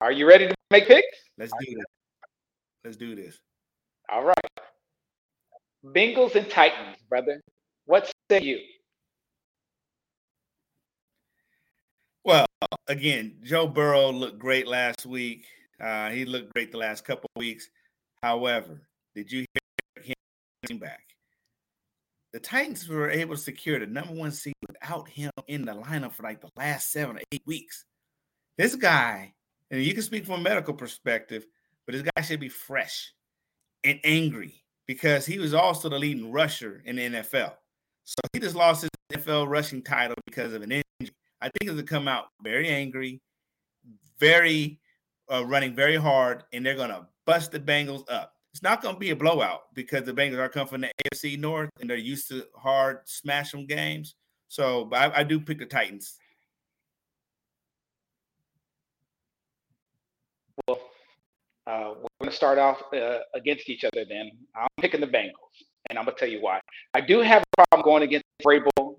Are 0.01 0.12
you 0.12 0.29
ready 0.29 0.47
to 0.47 0.55
make 0.71 0.87
picks? 0.87 1.07
Let's 1.37 1.53
do 1.53 1.79
it. 1.79 1.87
Let's 2.85 2.97
do 2.97 3.17
this. 3.17 3.37
All 4.09 4.25
right. 4.25 4.37
Bengals 5.85 6.37
and 6.37 6.49
Titans, 6.49 6.97
brother. 7.09 7.41
What 7.87 8.11
say 8.31 8.41
you? 8.43 8.59
Well, 12.25 12.46
again, 12.88 13.37
Joe 13.42 13.66
Burrow 13.66 14.11
looked 14.11 14.38
great 14.38 14.66
last 14.66 15.07
week. 15.07 15.47
Uh, 15.81 16.11
he 16.11 16.25
looked 16.25 16.53
great 16.55 16.73
the 16.73 16.79
last 16.79 17.05
couple 17.05 17.29
weeks. 17.37 17.69
However, 18.23 18.88
did 19.14 19.31
you 19.31 19.45
hear 20.03 20.14
him 20.69 20.79
back? 20.79 21.03
The 22.33 22.40
Titans 22.40 22.88
were 22.88 23.11
able 23.11 23.35
to 23.35 23.40
secure 23.40 23.79
the 23.79 23.87
number 23.87 24.12
one 24.12 24.31
seed 24.31 24.55
without 24.66 25.09
him 25.09 25.31
in 25.49 25.64
the 25.64 25.73
lineup 25.73 26.12
for 26.12 26.23
like 26.23 26.40
the 26.40 26.51
last 26.57 26.92
seven 26.92 27.16
or 27.16 27.21
eight 27.33 27.42
weeks. 27.47 27.85
This 28.59 28.75
guy, 28.75 29.35
and 29.71 29.83
you 29.83 29.95
can 29.95 30.03
speak 30.03 30.27
from 30.27 30.40
a 30.40 30.42
medical 30.42 30.75
perspective, 30.75 31.47
but 31.87 31.95
this 31.95 32.03
guy 32.03 32.23
should 32.23 32.40
be 32.40 32.49
fresh 32.49 33.12
and 33.85 34.01
angry 34.05 34.62
because 34.87 35.25
he 35.25 35.38
was 35.38 35.55
also 35.55 35.88
the 35.88 35.99
leading 35.99 36.33
rusher 36.33 36.83
in 36.85 36.97
the 36.97 37.03
NFL. 37.03 37.55
So 38.05 38.16
he 38.33 38.40
just 38.40 38.57
lost 38.57 38.83
his 38.83 38.90
NFL 39.12 39.49
rushing 39.49 39.83
title 39.83 40.16
because 40.27 40.53
of 40.53 40.62
an 40.62 40.73
injury. 40.73 41.14
I 41.40 41.46
think 41.46 41.62
it's 41.62 41.70
going 41.72 41.79
to 41.79 41.85
come 41.85 42.09
out 42.09 42.27
very 42.42 42.68
angry, 42.68 43.20
very 44.18 44.81
uh, 45.33 45.44
running 45.44 45.75
very 45.75 45.96
hard, 45.96 46.44
and 46.53 46.64
they're 46.64 46.75
going 46.75 46.90
to 46.90 47.07
bust 47.25 47.53
the 47.53 47.61
Bengals 47.61 48.05
up. 48.11 48.33
It's 48.53 48.62
not 48.62 48.81
going 48.81 48.94
to 48.94 48.99
be 48.99 49.11
a 49.11 49.16
blowout 49.16 49.75
because 49.75 50.05
the 50.05 50.12
Bengals 50.12 50.38
are 50.38 50.49
coming 50.49 50.68
from 50.68 50.81
the 50.83 50.90
AFC 51.05 51.38
North 51.38 51.68
and 51.79 51.90
they're 51.90 51.99
used 51.99 52.29
to 52.29 52.44
hard 52.57 53.01
smash 53.05 53.53
them 53.53 53.66
games. 53.66 54.14
So, 54.49 54.87
but 54.87 55.14
I, 55.14 55.20
I 55.20 55.25
do 55.25 55.38
pick 55.38 55.59
the 55.59 55.66
Titans. 55.66 56.16
Well, 60.66 60.81
uh, 61.66 61.94
we're 61.96 62.09
going 62.20 62.31
to 62.31 62.37
start 62.37 62.59
off 62.59 62.81
uh, 62.94 63.18
against 63.35 63.68
each 63.68 63.85
other 63.85 64.07
then. 64.09 64.31
I'm 64.55 64.68
picking 64.81 65.03
the 65.03 65.07
Bengals, 65.07 65.64
and 65.90 65.99
I'm 65.99 66.07
going 66.07 66.14
to 66.16 66.18
tell 66.18 66.29
you 66.29 66.40
why. 66.40 66.61
I 66.94 67.03
do 67.03 67.20
have 67.20 67.42
a 67.42 67.66
problem 67.66 67.85
going 67.85 68.05
against 68.05 68.25
Vrabel's 68.42 68.96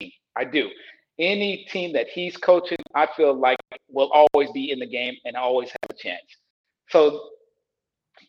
team. 0.00 0.10
I 0.34 0.44
do. 0.44 0.70
Any 1.18 1.66
team 1.70 1.92
that 1.94 2.08
he's 2.08 2.36
coaching, 2.36 2.78
I 2.94 3.08
feel 3.16 3.34
like 3.34 3.58
will 3.88 4.10
always 4.12 4.50
be 4.52 4.70
in 4.70 4.78
the 4.78 4.86
game 4.86 5.14
and 5.24 5.36
always 5.36 5.68
have 5.70 5.90
a 5.90 5.94
chance. 5.94 6.22
So 6.90 7.30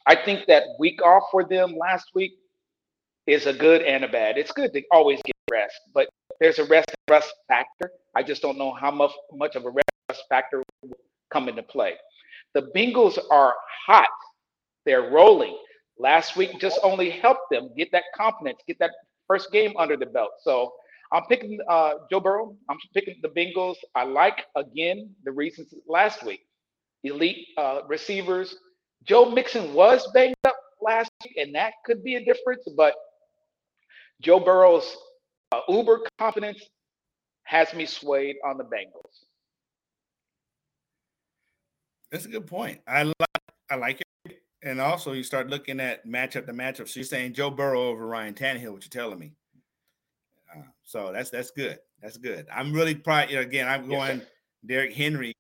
I 0.08 0.15
think 0.15 0.47
that 0.47 0.63
week 0.80 1.02
off 1.04 1.23
for 1.32 1.43
them 1.43 1.75
last 1.78 2.08
week 2.15 2.34
is 3.28 3.45
a 3.45 3.54
good 3.54 3.84
and 3.84 4.04
a 4.04 4.08
bad. 4.08 4.38
It's 4.38 4.52
good 4.52 4.73
to 4.73 4.82
always 4.91 5.21
get 5.23 5.36
rest, 5.52 5.75
but 5.93 6.10
there's 6.39 6.60
a 6.60 6.65
rest 6.65 6.89
rest 7.10 7.34
factor. 7.47 7.91
I 8.15 8.23
just 8.23 8.41
don't 8.41 8.58
know 8.58 8.73
how 8.73 8.91
much 8.91 9.12
much 9.34 9.56
of 9.56 9.65
a 9.65 9.69
rest 9.69 10.23
factor 10.30 10.63
will 10.82 10.97
come 11.32 11.47
into 11.47 11.63
play. 11.63 11.93
The 12.54 12.71
Bengals 12.75 13.19
are 13.30 13.54
hot. 13.86 14.08
They're 14.86 15.12
rolling. 15.12 15.58
Last 15.99 16.36
week 16.36 16.60
just 16.60 16.80
only 16.82 17.10
helped 17.10 17.52
them 17.52 17.69
get 17.78 17.91
that 17.91 18.06
confidence, 18.15 18.60
get 18.65 18.80
that 18.80 18.91
first 19.28 19.52
game 19.52 19.73
under 19.78 19.97
the 19.97 20.06
belt. 20.06 20.32
So 20.41 20.73
I'm 21.12 21.24
picking 21.24 21.60
uh, 21.67 21.93
Joe 22.12 22.19
Burrow. 22.19 22.56
I'm 22.69 22.78
picking 22.93 23.19
the 23.22 23.30
Bengals. 23.30 23.76
I 23.95 24.04
like 24.04 24.45
again 24.56 25.10
the 25.24 25.32
reasons 25.32 25.74
last 25.88 26.24
week. 26.24 26.41
Elite 27.04 27.48
uh, 27.58 27.82
receivers. 27.88 28.56
Joe 29.04 29.30
Mixon 29.30 29.74
was 29.74 30.08
banged 30.13 30.36
up 30.43 30.56
last 30.82 31.10
week, 31.24 31.38
and 31.38 31.56
that 31.56 31.74
could 31.86 32.04
be 32.04 32.15
a 32.15 32.24
difference. 32.24 32.67
But 32.76 32.93
Joe 34.22 34.39
Burrow's 34.39 34.98
uh, 35.52 35.62
uber 35.67 36.02
confidence 36.19 36.62
has 37.43 37.74
me 37.74 37.86
swayed 37.86 38.36
on 38.45 38.58
the 38.58 38.63
Bengals. 38.63 39.26
That's 42.12 42.26
a 42.26 42.30
good 42.30 42.48
point. 42.48 42.82
I 42.88 43.04
like 43.04 43.15
I 43.69 43.76
like 43.76 44.02
it. 44.02 44.41
And 44.62 44.82
also 44.82 45.13
you 45.13 45.24
start 45.24 45.50
looking 45.50 45.80
at 45.80 46.06
matchup 46.06 46.45
to 46.45 46.54
matchup. 46.54 46.89
So 46.89 47.00
you're 47.00 47.06
saying 47.06 47.34
Joe 47.34 47.50
Burrow 47.50 47.88
over 47.88 48.06
Ryan 48.06 48.34
Tannehill, 48.34 48.74
what 48.74 48.84
you're 48.84 48.89
telling 49.04 49.19
me. 49.19 49.34
So 50.89 51.12
that's 51.13 51.30
that's 51.30 51.52
good. 51.52 51.78
That's 52.02 52.17
good. 52.17 52.47
I'm 52.52 52.73
really 52.73 52.95
proud. 52.95 53.30
You 53.30 53.36
know, 53.36 53.43
again, 53.43 53.67
I'm 53.67 53.88
going 53.88 54.17
yes, 54.17 54.28
Derrick 54.65 54.91
Henry. 54.91 55.36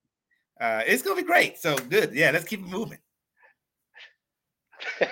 Uh, 0.61 0.83
it's 0.85 1.01
gonna 1.01 1.15
be 1.15 1.23
great. 1.23 1.57
So 1.57 1.75
good. 1.75 2.13
Yeah, 2.13 2.29
let's 2.29 2.45
keep 2.45 2.59
it 2.59 2.67
moving. 2.67 2.99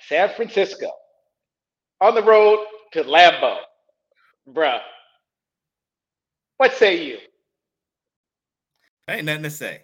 San 0.00 0.30
Francisco 0.34 0.90
on 2.00 2.16
the 2.16 2.22
road 2.24 2.66
to 2.94 3.04
Lambeau. 3.04 3.58
Bruh. 4.48 4.80
What 6.56 6.74
say 6.74 7.06
you? 7.06 7.18
Ain't 9.08 9.26
nothing 9.26 9.44
to 9.44 9.50
say. 9.50 9.82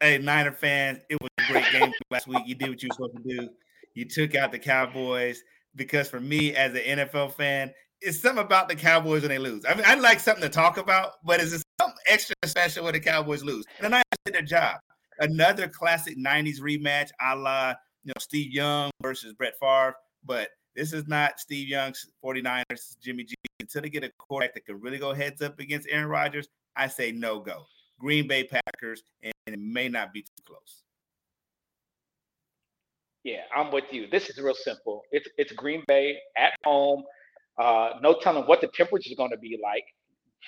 Hey, 0.00 0.18
Niner 0.18 0.52
fans, 0.52 0.98
it 1.08 1.16
was 1.18 1.30
a 1.38 1.50
great 1.50 1.64
game 1.72 1.90
last 2.10 2.28
week. 2.28 2.42
You 2.44 2.56
did 2.56 2.68
what 2.68 2.82
you 2.82 2.90
were 2.90 2.94
supposed 2.94 3.16
to 3.16 3.36
do. 3.36 3.48
You 3.94 4.04
took 4.04 4.34
out 4.34 4.52
the 4.52 4.58
Cowboys 4.58 5.42
because 5.76 6.10
for 6.10 6.20
me 6.20 6.54
as 6.54 6.74
an 6.74 6.98
NFL 6.98 7.32
fan, 7.32 7.72
it's 8.02 8.20
something 8.20 8.44
about 8.44 8.68
the 8.68 8.74
Cowboys 8.74 9.22
when 9.22 9.30
they 9.30 9.38
lose. 9.38 9.64
I 9.64 9.74
mean, 9.74 9.84
I 9.86 9.94
like 9.94 10.20
something 10.20 10.42
to 10.42 10.48
talk 10.48 10.76
about, 10.76 11.12
but 11.24 11.40
it's 11.40 11.50
something 11.80 11.98
extra 12.06 12.34
special 12.44 12.84
when 12.84 12.94
the 12.94 13.00
Cowboys 13.00 13.42
lose. 13.42 13.64
And 13.80 13.90
Niners 13.90 14.04
did 14.24 14.34
their 14.34 14.42
job. 14.42 14.78
Another 15.20 15.68
classic 15.68 16.18
90s 16.18 16.60
rematch 16.60 17.10
a 17.20 17.36
la 17.36 17.74
you 18.02 18.08
know 18.08 18.14
Steve 18.18 18.52
Young 18.52 18.90
versus 19.02 19.32
Brett 19.34 19.54
Favre. 19.60 19.94
But 20.24 20.48
this 20.74 20.92
is 20.92 21.06
not 21.06 21.38
Steve 21.38 21.68
Young's 21.68 22.06
49ers, 22.24 22.98
Jimmy 23.00 23.24
G. 23.24 23.34
Until 23.60 23.82
they 23.82 23.90
get 23.90 24.04
a 24.04 24.10
quarterback 24.18 24.54
that 24.54 24.66
can 24.66 24.80
really 24.80 24.98
go 24.98 25.14
heads 25.14 25.40
up 25.40 25.60
against 25.60 25.86
Aaron 25.88 26.08
Rodgers, 26.08 26.48
I 26.74 26.88
say 26.88 27.12
no 27.12 27.38
go. 27.38 27.64
Green 28.00 28.26
Bay 28.26 28.44
Packers, 28.44 29.04
and 29.22 29.32
it 29.46 29.60
may 29.60 29.88
not 29.88 30.12
be 30.12 30.22
too 30.22 30.42
close. 30.44 30.82
Yeah, 33.22 33.42
I'm 33.54 33.70
with 33.70 33.84
you. 33.92 34.08
This 34.10 34.28
is 34.28 34.38
real 34.38 34.54
simple. 34.54 35.02
It's 35.12 35.28
it's 35.38 35.52
Green 35.52 35.84
Bay 35.86 36.16
at 36.36 36.52
home. 36.64 37.04
Uh, 37.62 37.96
no 38.02 38.18
telling 38.20 38.42
what 38.46 38.60
the 38.60 38.66
temperature 38.66 39.08
is 39.08 39.16
going 39.16 39.30
to 39.30 39.38
be 39.38 39.56
like. 39.62 39.84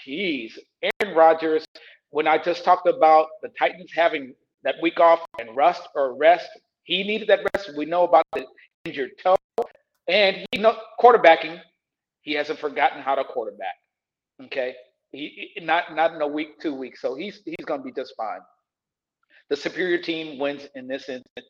Jeez, 0.05 0.51
Aaron 0.83 1.17
Rodgers. 1.17 1.65
When 2.11 2.27
I 2.27 2.39
just 2.39 2.65
talked 2.65 2.89
about 2.89 3.29
the 3.41 3.51
Titans 3.57 3.93
having 3.95 4.35
that 4.65 4.75
week 4.83 4.99
off 4.99 5.21
and 5.39 5.57
rust 5.57 5.83
or 5.95 6.17
rest, 6.17 6.49
he 6.83 7.05
needed 7.05 7.29
that 7.29 7.47
rest. 7.55 7.71
We 7.77 7.85
know 7.85 8.03
about 8.03 8.25
the 8.33 8.47
injured 8.85 9.13
toe, 9.23 9.37
and 10.09 10.45
he 10.51 10.59
know 10.59 10.77
quarterbacking. 11.01 11.61
He 12.23 12.33
hasn't 12.33 12.59
forgotten 12.59 13.01
how 13.01 13.15
to 13.15 13.23
quarterback. 13.23 13.77
Okay, 14.47 14.75
he 15.13 15.53
not 15.63 15.95
not 15.95 16.15
in 16.15 16.21
a 16.21 16.27
week, 16.27 16.59
two 16.61 16.75
weeks. 16.75 17.01
So 17.01 17.15
he's 17.15 17.43
he's 17.45 17.65
going 17.65 17.79
to 17.79 17.85
be 17.85 17.93
just 17.93 18.15
fine. 18.17 18.41
The 19.51 19.57
superior 19.57 19.99
team 19.99 20.41
wins 20.41 20.67
in 20.75 20.89
this 20.89 21.09
instance. 21.09 21.47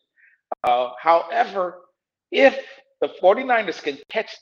Uh, 0.62 0.90
however, 1.00 1.80
if 2.30 2.54
the 3.00 3.08
49ers 3.22 3.82
can 3.82 3.98
catch 4.10 4.36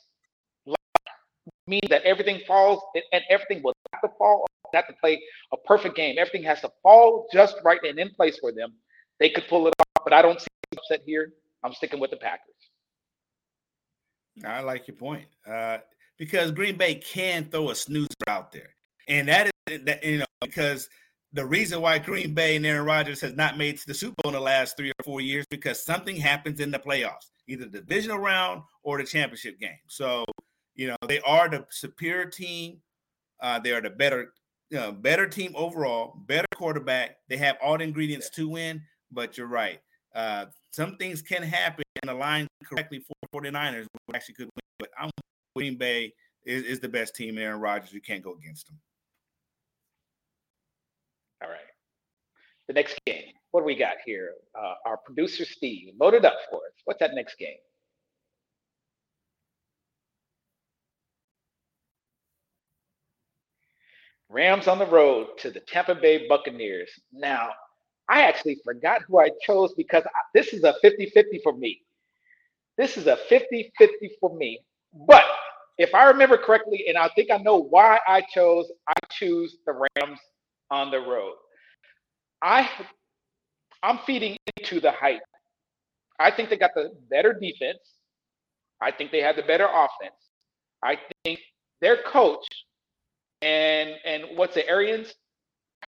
mean 1.67 1.81
that 1.89 2.03
everything 2.03 2.41
falls 2.47 2.81
and 3.11 3.23
everything 3.29 3.61
will 3.63 3.73
have 3.93 4.01
to 4.01 4.17
fall, 4.17 4.45
have 4.73 4.87
to 4.87 4.93
play 4.93 5.21
a 5.51 5.57
perfect 5.57 5.95
game. 5.95 6.15
Everything 6.17 6.43
has 6.43 6.61
to 6.61 6.71
fall 6.81 7.27
just 7.31 7.55
right 7.63 7.79
and 7.83 7.99
in 7.99 8.09
place 8.11 8.37
for 8.39 8.51
them. 8.51 8.73
They 9.19 9.29
could 9.29 9.47
pull 9.47 9.67
it 9.67 9.73
off, 9.79 10.03
but 10.03 10.13
I 10.13 10.21
don't 10.21 10.39
see 10.39 10.47
upset 10.75 11.01
here. 11.05 11.31
I'm 11.63 11.73
sticking 11.73 11.99
with 11.99 12.11
the 12.11 12.17
Packers. 12.17 12.49
I 14.45 14.61
like 14.61 14.87
your 14.87 14.97
point 14.97 15.25
uh, 15.47 15.77
because 16.17 16.51
Green 16.51 16.75
Bay 16.75 16.95
can 16.95 17.45
throw 17.45 17.69
a 17.69 17.75
snoozer 17.75 18.07
out 18.27 18.51
there, 18.51 18.75
and 19.07 19.27
that 19.27 19.51
is 19.67 19.83
that 19.85 20.03
you 20.03 20.19
know 20.19 20.25
because 20.41 20.89
the 21.33 21.45
reason 21.45 21.81
why 21.81 21.99
Green 21.99 22.33
Bay 22.33 22.55
and 22.55 22.65
Aaron 22.65 22.85
Rodgers 22.85 23.21
has 23.21 23.33
not 23.33 23.57
made 23.57 23.77
to 23.77 23.87
the 23.87 23.93
Super 23.93 24.15
Bowl 24.23 24.31
in 24.31 24.33
the 24.33 24.43
last 24.43 24.75
three 24.75 24.89
or 24.89 25.03
four 25.03 25.21
years 25.21 25.45
because 25.49 25.83
something 25.83 26.15
happens 26.15 26.59
in 26.59 26.71
the 26.71 26.79
playoffs, 26.79 27.29
either 27.47 27.65
the 27.65 27.79
divisional 27.79 28.17
round 28.17 28.63
or 28.83 28.97
the 28.97 29.03
championship 29.03 29.59
game. 29.59 29.77
So 29.87 30.25
you 30.75 30.87
know, 30.87 30.97
they 31.07 31.19
are 31.21 31.49
the 31.49 31.65
superior 31.69 32.25
team. 32.25 32.77
Uh, 33.41 33.59
they 33.59 33.71
are 33.71 33.81
the 33.81 33.89
better, 33.89 34.33
you 34.69 34.77
know, 34.77 34.91
better 34.91 35.27
team 35.27 35.53
overall, 35.55 36.17
better 36.25 36.47
quarterback. 36.55 37.17
They 37.29 37.37
have 37.37 37.57
all 37.61 37.77
the 37.77 37.83
ingredients 37.83 38.29
to 38.31 38.47
win, 38.47 38.81
but 39.11 39.37
you're 39.37 39.47
right. 39.47 39.79
Uh, 40.15 40.45
some 40.71 40.97
things 40.97 41.21
can 41.21 41.43
happen 41.43 41.83
and 42.01 42.11
align 42.11 42.47
correctly 42.63 42.99
for 42.99 43.41
49ers, 43.41 43.85
We 44.07 44.15
actually 44.15 44.35
could 44.35 44.45
win. 44.45 44.63
But 44.79 44.89
I'm 44.99 45.09
Green 45.55 45.77
Bay 45.77 46.13
is, 46.45 46.63
is 46.63 46.79
the 46.79 46.89
best 46.89 47.15
team. 47.15 47.37
Aaron 47.37 47.59
Rodgers, 47.59 47.93
you 47.93 48.01
can't 48.01 48.23
go 48.23 48.33
against 48.33 48.67
them. 48.67 48.79
All 51.43 51.49
right. 51.49 51.59
The 52.67 52.73
next 52.73 52.99
game. 53.05 53.33
What 53.51 53.61
do 53.61 53.65
we 53.65 53.75
got 53.75 53.97
here? 54.05 54.31
Uh, 54.57 54.73
our 54.85 54.97
producer 54.97 55.45
Steve 55.45 55.93
loaded 55.99 56.25
up 56.25 56.37
for 56.49 56.57
us. 56.57 56.73
What's 56.85 56.99
that 56.99 57.13
next 57.13 57.37
game? 57.37 57.57
Rams 64.33 64.67
on 64.67 64.79
the 64.79 64.87
road 64.87 65.27
to 65.37 65.51
the 65.51 65.59
Tampa 65.59 65.93
Bay 65.93 66.27
Buccaneers. 66.27 66.89
Now, 67.13 67.51
I 68.09 68.23
actually 68.23 68.57
forgot 68.65 69.03
who 69.07 69.19
I 69.19 69.29
chose 69.45 69.73
because 69.77 70.03
this 70.33 70.53
is 70.53 70.63
a 70.63 70.73
50 70.81 71.11
50 71.11 71.39
for 71.43 71.53
me. 71.53 71.81
This 72.77 72.97
is 72.97 73.05
a 73.05 73.15
50 73.15 73.71
50 73.77 74.11
for 74.19 74.35
me. 74.35 74.59
But 75.07 75.23
if 75.77 75.93
I 75.93 76.05
remember 76.05 76.37
correctly, 76.37 76.85
and 76.87 76.97
I 76.97 77.09
think 77.15 77.29
I 77.31 77.37
know 77.37 77.57
why 77.57 77.99
I 78.07 78.21
chose, 78.33 78.71
I 78.87 78.93
choose 79.11 79.57
the 79.67 79.73
Rams 79.73 80.19
on 80.71 80.89
the 80.89 80.99
road. 80.99 81.35
I 82.41 82.67
I'm 83.83 83.99
feeding 83.99 84.37
into 84.57 84.79
the 84.79 84.91
hype. 84.91 85.21
I 86.19 86.31
think 86.31 86.49
they 86.49 86.57
got 86.57 86.71
the 86.75 86.91
better 87.09 87.33
defense. 87.33 87.79
I 88.81 88.91
think 88.91 89.11
they 89.11 89.21
had 89.21 89.35
the 89.35 89.43
better 89.43 89.67
offense. 89.67 90.15
I 90.83 90.97
think 91.23 91.39
their 91.81 91.97
coach 92.03 92.45
and 93.43 93.91
and 94.05 94.37
what's 94.37 94.55
the 94.55 94.67
Arians 94.69 95.13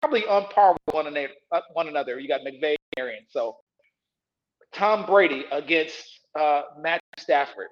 probably 0.01 0.27
on 0.27 0.47
par 0.49 0.73
with 0.87 0.95
one 0.95 1.09
another. 1.09 1.31
Uh, 1.53 1.61
one 1.75 1.89
another. 1.89 2.21
You 2.21 2.29
got 2.29 2.43
McVay, 2.43 2.77
Arians. 2.99 3.29
So 3.31 3.57
Tom 4.75 5.07
Brady 5.07 5.45
against 5.53 5.97
uh, 6.39 6.63
Matt 6.81 7.01
Stafford. 7.19 7.69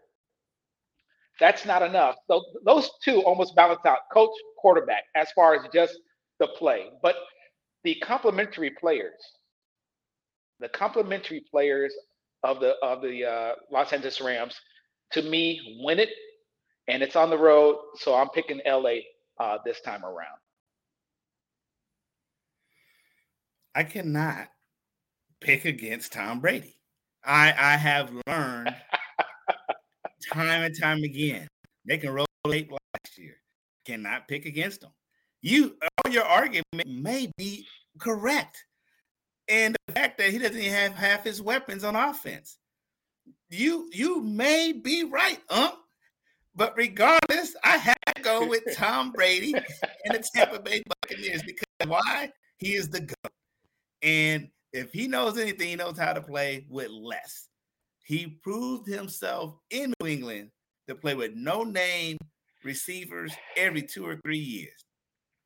That's 1.40 1.66
not 1.66 1.82
enough. 1.82 2.16
So 2.28 2.42
those 2.64 2.90
two 3.04 3.22
almost 3.22 3.56
balance 3.56 3.80
out. 3.86 3.98
Coach, 4.12 4.30
quarterback, 4.58 5.04
as 5.16 5.30
far 5.32 5.54
as 5.54 5.62
just 5.74 5.94
the 6.40 6.48
play, 6.48 6.90
but 7.02 7.16
the 7.84 7.96
complementary 7.96 8.70
players, 8.70 9.20
the 10.60 10.68
complementary 10.70 11.44
players 11.50 11.94
of 12.44 12.60
the 12.60 12.74
of 12.82 13.02
the 13.02 13.24
uh, 13.24 13.52
Los 13.72 13.92
Angeles 13.92 14.20
Rams, 14.20 14.54
to 15.12 15.22
me, 15.22 15.80
win 15.84 15.98
it, 16.00 16.10
and 16.88 17.02
it's 17.02 17.16
on 17.16 17.30
the 17.30 17.38
road. 17.38 17.78
So 17.96 18.14
I'm 18.14 18.30
picking 18.30 18.60
LA 18.66 18.96
uh, 19.42 19.58
this 19.64 19.80
time 19.80 20.04
around? 20.04 20.38
I 23.74 23.82
cannot 23.84 24.48
pick 25.40 25.64
against 25.64 26.12
Tom 26.12 26.40
Brady. 26.40 26.78
I 27.24 27.48
I 27.48 27.76
have 27.76 28.12
learned 28.26 28.74
time 30.32 30.62
and 30.62 30.78
time 30.78 31.02
again 31.02 31.48
they 31.86 31.98
can 31.98 32.10
roll 32.10 32.26
late 32.46 32.70
last 32.70 33.18
year. 33.18 33.34
Cannot 33.84 34.28
pick 34.28 34.46
against 34.46 34.82
them. 34.82 34.92
You 35.40 35.76
all 36.04 36.12
your 36.12 36.24
argument 36.24 36.86
may 36.86 37.28
be 37.36 37.66
correct, 37.98 38.64
and 39.48 39.76
the 39.86 39.92
fact 39.94 40.18
that 40.18 40.30
he 40.30 40.38
doesn't 40.38 40.56
even 40.56 40.72
have 40.72 40.94
half 40.94 41.24
his 41.24 41.42
weapons 41.42 41.82
on 41.82 41.96
offense, 41.96 42.58
you 43.50 43.88
you 43.92 44.20
may 44.22 44.72
be 44.72 45.04
right, 45.04 45.40
um. 45.50 45.72
But 46.54 46.76
regardless, 46.76 47.56
I 47.64 47.78
have 47.78 47.96
to 48.14 48.22
go 48.22 48.46
with 48.46 48.62
Tom 48.74 49.10
Brady 49.10 49.54
and 49.54 50.14
the 50.14 50.28
Tampa 50.34 50.60
Bay 50.60 50.82
Buccaneers 51.00 51.42
because 51.42 51.64
why? 51.86 52.30
He 52.58 52.74
is 52.74 52.88
the 52.88 53.00
GOAT. 53.00 53.32
And 54.02 54.48
if 54.72 54.92
he 54.92 55.08
knows 55.08 55.38
anything, 55.38 55.68
he 55.68 55.76
knows 55.76 55.98
how 55.98 56.12
to 56.12 56.20
play 56.20 56.66
with 56.68 56.90
less. 56.90 57.48
He 58.04 58.26
proved 58.42 58.86
himself 58.86 59.56
in 59.70 59.94
New 60.00 60.08
England 60.08 60.50
to 60.88 60.94
play 60.94 61.14
with 61.14 61.34
no 61.34 61.64
name 61.64 62.18
receivers 62.64 63.32
every 63.56 63.82
two 63.82 64.06
or 64.06 64.16
three 64.24 64.38
years. 64.38 64.84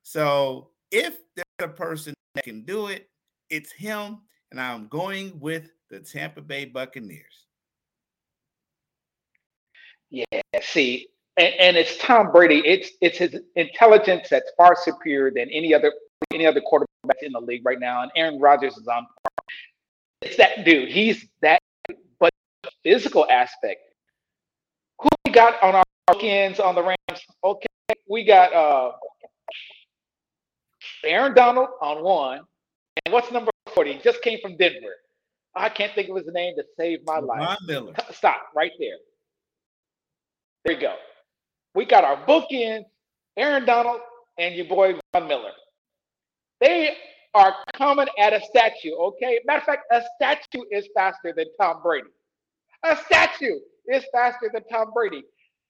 So 0.03 0.69
if 0.91 1.17
there's 1.35 1.45
a 1.59 1.67
person 1.67 2.13
that 2.35 2.43
can 2.43 2.63
do 2.63 2.87
it, 2.87 3.09
it's 3.49 3.71
him. 3.71 4.19
And 4.51 4.59
I'm 4.59 4.87
going 4.87 5.39
with 5.39 5.69
the 5.89 5.99
Tampa 5.99 6.41
Bay 6.41 6.65
Buccaneers. 6.65 7.46
Yeah, 10.09 10.25
see, 10.61 11.09
and, 11.35 11.53
and, 11.59 11.77
it's 11.77 11.97
Tom 11.97 12.31
Brady. 12.31 12.61
It's 12.65 12.91
it's 13.01 13.17
his 13.17 13.35
intelligence 13.55 14.29
that's 14.29 14.49
far 14.57 14.75
superior 14.75 15.31
than 15.31 15.49
any 15.51 15.73
other 15.73 15.93
any 16.33 16.45
other 16.45 16.61
quarterback 16.61 17.21
in 17.21 17.33
the 17.33 17.41
league 17.41 17.65
right 17.65 17.79
now. 17.79 18.03
And 18.03 18.11
Aaron 18.15 18.39
Rodgers 18.39 18.77
is 18.77 18.87
on 18.87 19.05
par. 19.05 19.45
It's 20.21 20.37
that 20.37 20.65
dude. 20.65 20.89
He's 20.89 21.25
that. 21.41 21.59
But 22.19 22.31
physical 22.83 23.27
aspect. 23.29 23.81
Who 24.99 25.09
we 25.25 25.31
got 25.31 25.61
on 25.61 25.75
our 25.75 25.83
weekends 26.13 26.59
on 26.59 26.73
the 26.73 26.83
Rams? 26.83 27.21
Okay, 27.43 27.67
we 28.09 28.23
got 28.23 28.53
uh 28.53 28.91
Aaron 31.03 31.33
Donald 31.33 31.69
on 31.81 32.01
one, 32.03 32.41
and 33.05 33.13
what's 33.13 33.31
number 33.31 33.51
forty? 33.73 33.99
just 34.03 34.21
came 34.21 34.39
from 34.41 34.57
Denver. 34.57 34.95
I 35.55 35.69
can't 35.69 35.93
think 35.93 36.09
of 36.09 36.15
his 36.15 36.27
name 36.27 36.55
to 36.55 36.63
save 36.77 36.99
my 37.05 37.19
life. 37.19 37.57
Miller. 37.65 37.93
Stop 38.11 38.47
right 38.55 38.71
there. 38.79 38.97
You 40.67 40.79
go. 40.79 40.95
We 41.75 41.85
got 41.85 42.03
our 42.03 42.17
book 42.25 42.45
bookends, 42.51 42.83
Aaron 43.37 43.65
Donald 43.65 44.01
and 44.37 44.53
your 44.55 44.65
boy 44.65 44.95
Von 45.13 45.27
Miller. 45.27 45.51
They 46.59 46.95
are 47.33 47.53
coming 47.73 48.07
at 48.19 48.33
a 48.33 48.41
statue, 48.41 48.93
okay? 48.99 49.39
Matter 49.45 49.59
of 49.59 49.63
fact, 49.63 49.83
a 49.91 50.01
statue 50.17 50.63
is 50.71 50.87
faster 50.93 51.33
than 51.35 51.45
Tom 51.59 51.81
Brady. 51.81 52.09
A 52.83 52.97
statue 53.05 53.59
is 53.87 54.03
faster 54.11 54.49
than 54.51 54.63
Tom 54.71 54.91
Brady. 54.93 55.23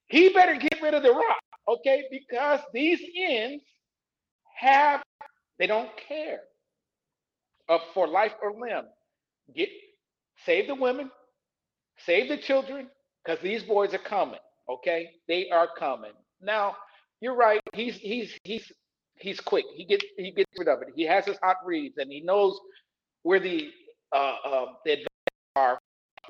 He 0.07 0.29
better 0.29 0.55
get 0.55 0.81
rid 0.81 0.93
of 0.93 1.03
the 1.03 1.11
rock, 1.11 1.41
okay? 1.67 2.05
Because 2.09 2.61
these 2.73 3.01
ends 3.15 3.63
have, 4.55 5.03
they 5.59 5.67
don't 5.67 5.89
care 6.07 6.39
for 7.93 8.07
life 8.07 8.33
or 8.41 8.53
limb. 8.53 8.85
Get 9.53 9.69
save 10.45 10.67
the 10.67 10.75
women, 10.75 11.11
save 11.97 12.29
the 12.29 12.37
children, 12.37 12.87
because 13.23 13.41
these 13.41 13.63
boys 13.63 13.93
are 13.93 13.99
coming. 13.99 14.39
Okay, 14.69 15.09
they 15.27 15.49
are 15.49 15.67
coming. 15.77 16.13
Now, 16.41 16.75
you're 17.21 17.35
right. 17.35 17.61
He's 17.73 17.95
he's 17.97 18.37
he's 18.43 18.71
he's 19.15 19.39
quick. 19.39 19.65
He 19.75 19.85
gets 19.85 20.05
he 20.17 20.31
gets 20.31 20.51
rid 20.57 20.67
of 20.67 20.81
it. 20.81 20.89
He 20.95 21.03
has 21.03 21.25
his 21.25 21.37
hot 21.41 21.57
reads, 21.65 21.97
and 21.97 22.11
he 22.11 22.21
knows 22.21 22.59
where 23.23 23.39
the 23.39 23.69
uh, 24.13 24.35
uh 24.45 24.65
the 24.85 24.97
are 25.55 25.79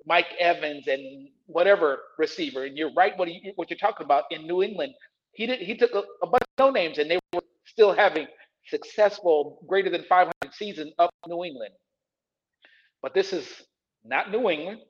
Mike 0.06 0.28
Evans 0.40 0.88
and 0.88 1.30
whatever 1.48 2.00
receiver. 2.18 2.66
And 2.66 2.78
you're 2.78 2.94
right 2.94 3.18
what 3.18 3.30
you, 3.32 3.54
what 3.56 3.70
you're 3.70 3.80
talking 3.80 4.06
about 4.06 4.26
in 4.32 4.48
New 4.48 4.64
England. 4.64 4.94
He 5.34 5.46
did 5.46 5.60
he 5.60 5.76
took 5.76 5.94
a, 5.94 6.04
a 6.24 6.28
bunch 6.28 6.44
of 6.44 6.60
no 6.60 6.72
names 6.72 6.98
and 6.98 7.10
they 7.10 7.20
were 7.34 7.42
still 7.66 7.94
having 7.94 8.28
successful 8.68 9.60
greater 9.68 9.90
than 9.90 10.04
500 10.04 10.54
season 10.54 10.92
up 11.00 11.12
New 11.28 11.44
England. 11.44 11.74
But 13.02 13.14
this 13.14 13.34
is 13.34 13.48
not 14.04 14.32
New 14.32 14.50
England. 14.50 14.82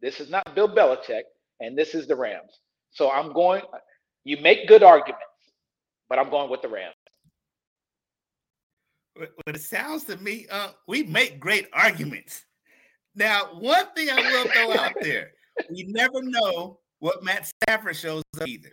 This 0.00 0.20
is 0.20 0.30
not 0.30 0.54
Bill 0.54 0.68
Belichick, 0.68 1.22
and 1.60 1.78
this 1.78 1.94
is 1.94 2.06
the 2.06 2.16
Rams. 2.16 2.60
So 2.94 3.10
I'm 3.10 3.32
going. 3.32 3.62
You 4.24 4.38
make 4.40 4.66
good 4.66 4.82
arguments, 4.82 5.22
but 6.08 6.18
I'm 6.18 6.30
going 6.30 6.50
with 6.50 6.62
the 6.62 6.68
Rams. 6.68 6.94
But 9.16 9.54
it 9.54 9.60
sounds 9.60 10.04
to 10.04 10.16
me, 10.16 10.46
uh, 10.50 10.70
we 10.88 11.04
make 11.04 11.38
great 11.38 11.68
arguments. 11.72 12.46
Now, 13.14 13.50
one 13.52 13.86
thing 13.94 14.08
I 14.10 14.16
will 14.16 14.44
throw 14.50 14.82
out 14.82 14.94
there: 15.02 15.32
we 15.70 15.84
never 15.88 16.22
know 16.22 16.80
what 16.98 17.22
Matt 17.22 17.46
Stafford 17.46 17.96
shows 17.96 18.22
up 18.40 18.48
either. 18.48 18.70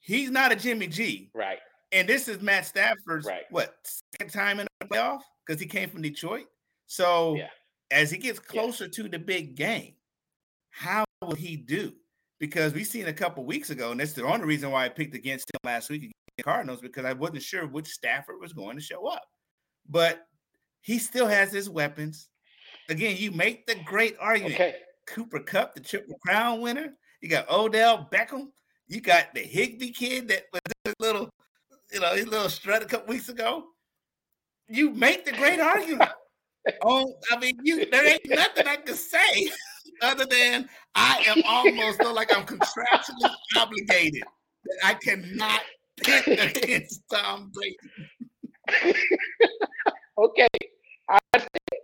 He's 0.00 0.30
not 0.30 0.52
a 0.52 0.56
Jimmy 0.56 0.88
G, 0.88 1.30
right? 1.34 1.58
And 1.92 2.08
this 2.08 2.26
is 2.26 2.42
Matt 2.42 2.66
Stafford's 2.66 3.26
right. 3.26 3.44
what 3.50 3.76
second 4.18 4.32
time 4.32 4.60
in 4.60 4.66
the 4.80 4.86
playoff 4.86 5.20
because 5.46 5.60
he 5.60 5.66
came 5.66 5.88
from 5.88 6.02
Detroit. 6.02 6.46
So 6.86 7.36
yeah. 7.36 7.48
as 7.90 8.10
he 8.10 8.18
gets 8.18 8.38
closer 8.38 8.84
yeah. 8.84 8.90
to 8.94 9.08
the 9.08 9.18
big 9.18 9.54
game, 9.54 9.94
how 10.70 11.04
will 11.22 11.34
he 11.34 11.56
do? 11.56 11.92
Because 12.42 12.74
we 12.74 12.82
seen 12.82 13.06
a 13.06 13.12
couple 13.12 13.44
weeks 13.44 13.70
ago, 13.70 13.92
and 13.92 14.00
that's 14.00 14.14
the 14.14 14.24
only 14.24 14.44
reason 14.46 14.72
why 14.72 14.84
I 14.84 14.88
picked 14.88 15.14
against 15.14 15.48
him 15.48 15.60
last 15.62 15.88
week 15.88 16.02
against 16.02 16.16
the 16.36 16.42
Cardinals 16.42 16.80
because 16.80 17.04
I 17.04 17.12
wasn't 17.12 17.44
sure 17.44 17.68
which 17.68 17.86
Stafford 17.86 18.40
was 18.40 18.52
going 18.52 18.76
to 18.76 18.82
show 18.82 19.06
up. 19.06 19.22
But 19.88 20.26
he 20.80 20.98
still 20.98 21.28
has 21.28 21.52
his 21.52 21.70
weapons. 21.70 22.30
Again, 22.88 23.14
you 23.16 23.30
make 23.30 23.68
the 23.68 23.76
great 23.84 24.16
argument. 24.18 24.56
Okay. 24.56 24.74
Cooper 25.06 25.38
Kupp, 25.38 25.76
the 25.76 25.80
triple 25.80 26.18
crown 26.18 26.60
winner. 26.60 26.94
You 27.20 27.28
got 27.28 27.48
Odell 27.48 28.08
Beckham. 28.12 28.48
You 28.88 29.00
got 29.00 29.32
the 29.34 29.42
Higbee 29.42 29.92
kid 29.92 30.26
that 30.26 30.46
was 30.52 30.60
a 30.86 30.94
little, 30.98 31.30
you 31.92 32.00
know, 32.00 32.12
his 32.12 32.26
little 32.26 32.50
strut 32.50 32.82
a 32.82 32.86
couple 32.86 33.14
weeks 33.14 33.28
ago. 33.28 33.66
You 34.66 34.90
make 34.90 35.24
the 35.24 35.30
great 35.30 35.60
argument. 35.60 36.10
oh, 36.82 37.14
I 37.30 37.38
mean, 37.38 37.56
you 37.62 37.88
there 37.88 38.04
ain't 38.04 38.28
nothing 38.28 38.66
I 38.66 38.78
can 38.78 38.96
say 38.96 39.48
other 40.00 40.26
than 40.26 40.68
I 40.94 41.22
am 41.26 41.42
almost 41.46 42.00
feel 42.00 42.14
like 42.14 42.34
I'm 42.36 42.44
contractually 42.46 43.34
obligated 43.56 44.22
that 44.64 44.78
I 44.84 44.94
cannot 44.94 45.60
pick 46.02 46.26
against 46.26 47.02
Tom 47.12 47.50
Brady. 47.52 47.76
okay, 50.18 50.48
I 51.08 51.18
understand. 51.34 51.82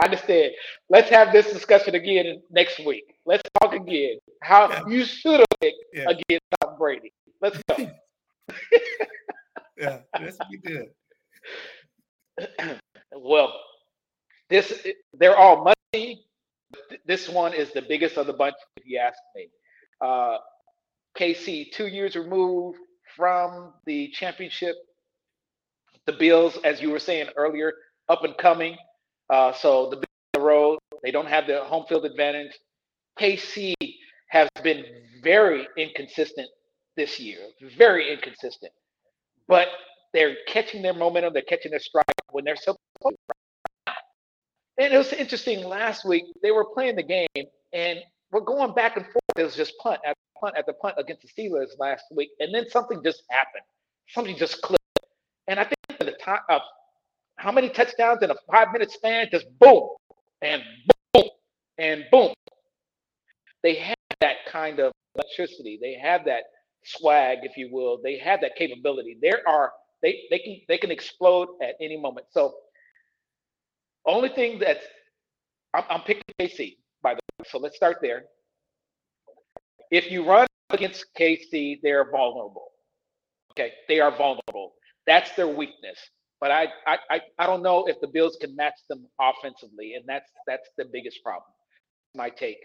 I 0.00 0.04
understand. 0.04 0.52
Let's 0.88 1.10
have 1.10 1.32
this 1.32 1.52
discussion 1.52 1.94
again 1.94 2.42
next 2.50 2.84
week. 2.84 3.14
Let's 3.26 3.42
talk 3.60 3.74
again. 3.74 4.18
How 4.42 4.68
yeah. 4.68 4.82
you 4.88 5.04
should 5.04 5.40
have 5.40 5.60
picked 5.60 5.76
yeah. 5.92 6.10
against 6.10 6.44
Tom 6.60 6.76
Brady. 6.78 7.12
Let's 7.40 7.58
go. 7.68 7.76
yeah, 9.78 9.98
would 10.18 10.36
be 10.50 10.58
good. 10.58 10.86
well, 13.16 13.52
this 14.48 14.86
they're 15.14 15.36
all 15.36 15.72
money. 15.94 16.24
This 17.06 17.28
one 17.28 17.54
is 17.54 17.72
the 17.72 17.82
biggest 17.82 18.16
of 18.18 18.26
the 18.26 18.32
bunch, 18.32 18.54
if 18.76 18.84
you 18.86 18.98
ask 18.98 19.18
me. 19.36 19.48
Uh, 20.00 20.38
KC, 21.18 21.72
two 21.72 21.88
years 21.88 22.16
removed 22.16 22.78
from 23.16 23.74
the 23.86 24.08
championship. 24.12 24.76
The 26.06 26.12
Bills, 26.14 26.58
as 26.64 26.80
you 26.82 26.90
were 26.90 26.98
saying 26.98 27.28
earlier, 27.36 27.72
up 28.08 28.24
and 28.24 28.36
coming. 28.38 28.76
Uh, 29.30 29.52
so 29.52 29.90
the 29.90 30.02
the 30.34 30.40
road, 30.40 30.78
they 31.02 31.10
don't 31.10 31.26
have 31.28 31.46
the 31.46 31.64
home 31.64 31.84
field 31.88 32.04
advantage. 32.04 32.52
KC 33.20 33.74
has 34.30 34.48
been 34.62 34.84
very 35.22 35.68
inconsistent 35.76 36.48
this 36.96 37.20
year, 37.20 37.38
very 37.76 38.12
inconsistent. 38.12 38.72
But 39.48 39.68
they're 40.14 40.36
catching 40.48 40.82
their 40.82 40.94
momentum, 40.94 41.34
they're 41.34 41.42
catching 41.42 41.70
their 41.70 41.80
stride 41.80 42.04
when 42.30 42.44
they're 42.44 42.56
supposed. 42.56 42.78
And 44.82 44.92
it 44.92 44.98
was 44.98 45.12
interesting 45.12 45.62
last 45.62 46.04
week, 46.04 46.24
they 46.42 46.50
were 46.50 46.64
playing 46.64 46.96
the 46.96 47.04
game 47.04 47.46
and 47.72 48.00
we're 48.32 48.40
going 48.40 48.74
back 48.74 48.96
and 48.96 49.06
forth. 49.06 49.22
It 49.36 49.44
was 49.44 49.54
just 49.54 49.78
punt 49.78 50.00
at 50.04 50.16
punt 50.40 50.56
the 50.66 50.72
punt 50.72 50.96
against 50.98 51.22
the 51.22 51.28
Steelers 51.28 51.68
last 51.78 52.02
week. 52.10 52.30
And 52.40 52.52
then 52.52 52.68
something 52.68 53.00
just 53.04 53.22
happened. 53.30 53.62
Something 54.08 54.36
just 54.36 54.60
clicked. 54.60 54.82
And 55.46 55.60
I 55.60 55.62
think 55.62 56.00
the 56.00 56.16
time 56.20 56.40
of 56.48 56.62
uh, 56.62 56.64
how 57.36 57.52
many 57.52 57.68
touchdowns 57.68 58.24
in 58.24 58.32
a 58.32 58.34
five 58.50 58.72
minute 58.72 58.90
span, 58.90 59.28
just 59.30 59.46
boom 59.60 59.88
and 60.40 60.64
boom 61.14 61.28
and 61.78 62.04
boom. 62.10 62.34
They 63.62 63.76
have 63.76 63.96
that 64.20 64.38
kind 64.48 64.80
of 64.80 64.90
electricity. 65.14 65.78
They 65.80 65.94
have 65.94 66.24
that 66.24 66.42
swag, 66.82 67.38
if 67.44 67.56
you 67.56 67.68
will. 67.70 68.00
They 68.02 68.18
have 68.18 68.40
that 68.40 68.56
capability. 68.56 69.16
There 69.22 69.48
are 69.48 69.70
they 70.02 70.22
they 70.28 70.40
can 70.40 70.60
they 70.66 70.78
can 70.78 70.90
explode 70.90 71.50
at 71.62 71.76
any 71.80 71.96
moment. 71.96 72.26
So 72.32 72.52
only 74.06 74.28
thing 74.28 74.58
that's 74.58 74.84
I'm, 75.74 75.84
I'm 75.88 76.00
picking 76.02 76.22
KC 76.40 76.76
by 77.02 77.14
the 77.14 77.20
way. 77.38 77.48
So 77.48 77.58
let's 77.58 77.76
start 77.76 77.98
there. 78.00 78.24
If 79.90 80.10
you 80.10 80.24
run 80.24 80.46
against 80.70 81.06
KC, 81.18 81.80
they're 81.82 82.10
vulnerable. 82.10 82.68
Okay, 83.52 83.72
they 83.88 84.00
are 84.00 84.10
vulnerable. 84.10 84.74
That's 85.06 85.32
their 85.32 85.48
weakness. 85.48 85.98
But 86.40 86.50
I, 86.50 86.68
I 86.86 87.20
I 87.38 87.46
don't 87.46 87.62
know 87.62 87.84
if 87.86 88.00
the 88.00 88.08
Bills 88.08 88.36
can 88.40 88.56
match 88.56 88.74
them 88.88 89.06
offensively, 89.20 89.94
and 89.94 90.04
that's 90.06 90.30
that's 90.46 90.68
the 90.78 90.86
biggest 90.86 91.22
problem. 91.22 91.52
My 92.16 92.30
take. 92.30 92.58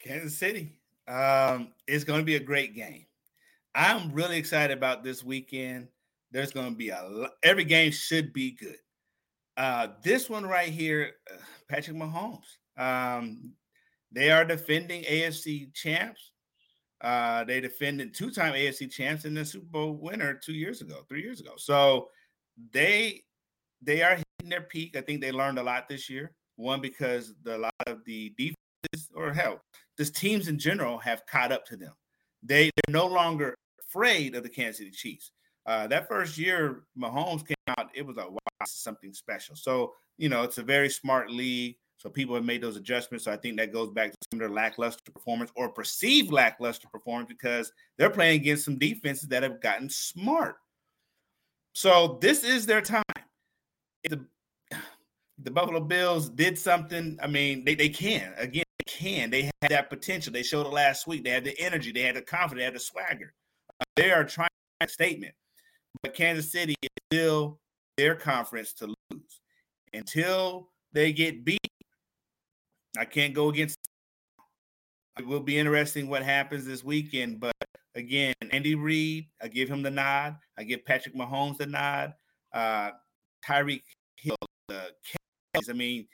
Kansas 0.00 0.36
City. 0.36 0.76
Um, 1.08 1.72
it's 1.86 2.04
going 2.04 2.20
to 2.20 2.24
be 2.24 2.36
a 2.36 2.40
great 2.40 2.76
game. 2.76 3.06
I'm 3.74 4.12
really 4.12 4.36
excited 4.36 4.76
about 4.76 5.02
this 5.02 5.24
weekend. 5.24 5.88
There's 6.32 6.50
going 6.50 6.70
to 6.70 6.76
be 6.76 6.88
a 6.88 7.02
lot, 7.08 7.32
every 7.42 7.64
game 7.64 7.92
should 7.92 8.32
be 8.32 8.52
good. 8.52 8.78
Uh, 9.56 9.88
this 10.02 10.30
one 10.30 10.46
right 10.46 10.70
here, 10.70 11.12
uh, 11.30 11.36
Patrick 11.68 11.96
Mahomes. 11.96 12.56
Um, 12.76 13.52
they 14.10 14.30
are 14.30 14.44
defending 14.44 15.04
AFC 15.04 15.72
champs. 15.74 16.32
Uh, 17.02 17.44
they 17.44 17.60
defended 17.60 18.14
two-time 18.14 18.54
AFC 18.54 18.90
champs 18.90 19.24
and 19.24 19.36
the 19.36 19.44
Super 19.44 19.66
Bowl 19.66 19.92
winner 19.94 20.34
two 20.34 20.52
years 20.52 20.80
ago, 20.80 21.04
three 21.08 21.22
years 21.22 21.40
ago. 21.40 21.52
So 21.56 22.08
they 22.72 23.22
they 23.82 24.02
are 24.02 24.16
hitting 24.16 24.50
their 24.50 24.62
peak. 24.62 24.96
I 24.96 25.00
think 25.00 25.20
they 25.20 25.32
learned 25.32 25.58
a 25.58 25.62
lot 25.62 25.88
this 25.88 26.08
year. 26.08 26.32
One 26.56 26.80
because 26.80 27.34
the, 27.42 27.56
a 27.56 27.58
lot 27.58 27.74
of 27.86 28.04
the 28.04 28.32
defenses 28.38 29.10
or 29.14 29.32
hell, 29.32 29.60
just 29.98 30.14
teams 30.14 30.48
in 30.48 30.58
general 30.58 30.98
have 30.98 31.26
caught 31.26 31.50
up 31.50 31.64
to 31.66 31.76
them. 31.76 31.92
They 32.42 32.70
they're 32.86 32.94
no 32.94 33.06
longer 33.06 33.54
afraid 33.88 34.36
of 34.36 34.44
the 34.44 34.48
Kansas 34.48 34.78
City 34.78 34.90
Chiefs. 34.90 35.32
Uh, 35.66 35.86
that 35.86 36.08
first 36.08 36.38
year, 36.38 36.82
Mahomes 36.98 37.46
came 37.46 37.54
out, 37.68 37.90
it 37.94 38.04
was 38.04 38.16
a 38.16 38.28
wow, 38.28 38.38
something 38.66 39.12
special. 39.12 39.54
So, 39.54 39.94
you 40.18 40.28
know, 40.28 40.42
it's 40.42 40.58
a 40.58 40.62
very 40.62 40.88
smart 40.88 41.30
league. 41.30 41.76
So 42.02 42.10
people 42.10 42.34
have 42.34 42.44
made 42.44 42.60
those 42.60 42.76
adjustments. 42.76 43.26
So 43.26 43.32
I 43.32 43.36
think 43.36 43.56
that 43.58 43.72
goes 43.72 43.90
back 43.90 44.10
to 44.10 44.16
some 44.32 44.40
of 44.40 44.48
their 44.48 44.54
lackluster 44.54 45.12
performance 45.12 45.52
or 45.54 45.68
perceived 45.68 46.32
lackluster 46.32 46.88
performance 46.92 47.28
because 47.28 47.72
they're 47.96 48.10
playing 48.10 48.40
against 48.40 48.64
some 48.64 48.76
defenses 48.76 49.28
that 49.28 49.44
have 49.44 49.60
gotten 49.60 49.88
smart. 49.88 50.56
So 51.74 52.18
this 52.20 52.42
is 52.42 52.66
their 52.66 52.80
time. 52.80 53.04
The, 54.02 54.24
the 55.38 55.50
Buffalo 55.52 55.78
Bills 55.78 56.28
did 56.28 56.58
something, 56.58 57.18
I 57.22 57.28
mean, 57.28 57.64
they, 57.64 57.76
they 57.76 57.88
can. 57.88 58.34
Again, 58.36 58.64
they 58.78 58.92
can. 58.92 59.30
They 59.30 59.42
had 59.42 59.70
that 59.70 59.88
potential. 59.88 60.32
They 60.32 60.42
showed 60.42 60.66
it 60.66 60.72
last 60.72 61.06
week. 61.06 61.22
They 61.22 61.30
had 61.30 61.44
the 61.44 61.56
energy. 61.60 61.92
They 61.92 62.02
had 62.02 62.16
the 62.16 62.22
confidence. 62.22 62.58
They 62.58 62.64
had 62.64 62.74
the 62.74 62.80
swagger. 62.80 63.32
Uh, 63.80 63.84
they 63.94 64.10
are 64.10 64.24
trying 64.24 64.48
to 64.48 64.80
make 64.80 64.90
a 64.90 64.92
statement. 64.92 65.34
But 66.02 66.14
Kansas 66.14 66.50
City 66.50 66.74
is 66.82 66.90
still 67.12 67.60
their 67.96 68.14
conference 68.14 68.72
to 68.74 68.86
lose. 68.86 69.40
Until 69.92 70.68
they 70.92 71.12
get 71.12 71.44
beat, 71.44 71.60
I 72.98 73.04
can't 73.04 73.34
go 73.34 73.50
against. 73.50 73.76
It 75.18 75.26
will 75.26 75.40
be 75.40 75.58
interesting 75.58 76.08
what 76.08 76.22
happens 76.22 76.64
this 76.64 76.82
weekend. 76.82 77.38
But 77.38 77.54
again, 77.94 78.34
Andy 78.50 78.74
Reid, 78.74 79.28
I 79.42 79.48
give 79.48 79.68
him 79.68 79.82
the 79.82 79.90
nod. 79.90 80.36
I 80.58 80.64
give 80.64 80.84
Patrick 80.84 81.14
Mahomes 81.14 81.58
the 81.58 81.66
nod. 81.66 82.14
Uh, 82.52 82.90
Tyreek 83.46 83.82
Hill, 84.16 84.36
the 84.68 84.90
Cavs. 85.54 85.68
I 85.68 85.74
mean, 85.74 86.06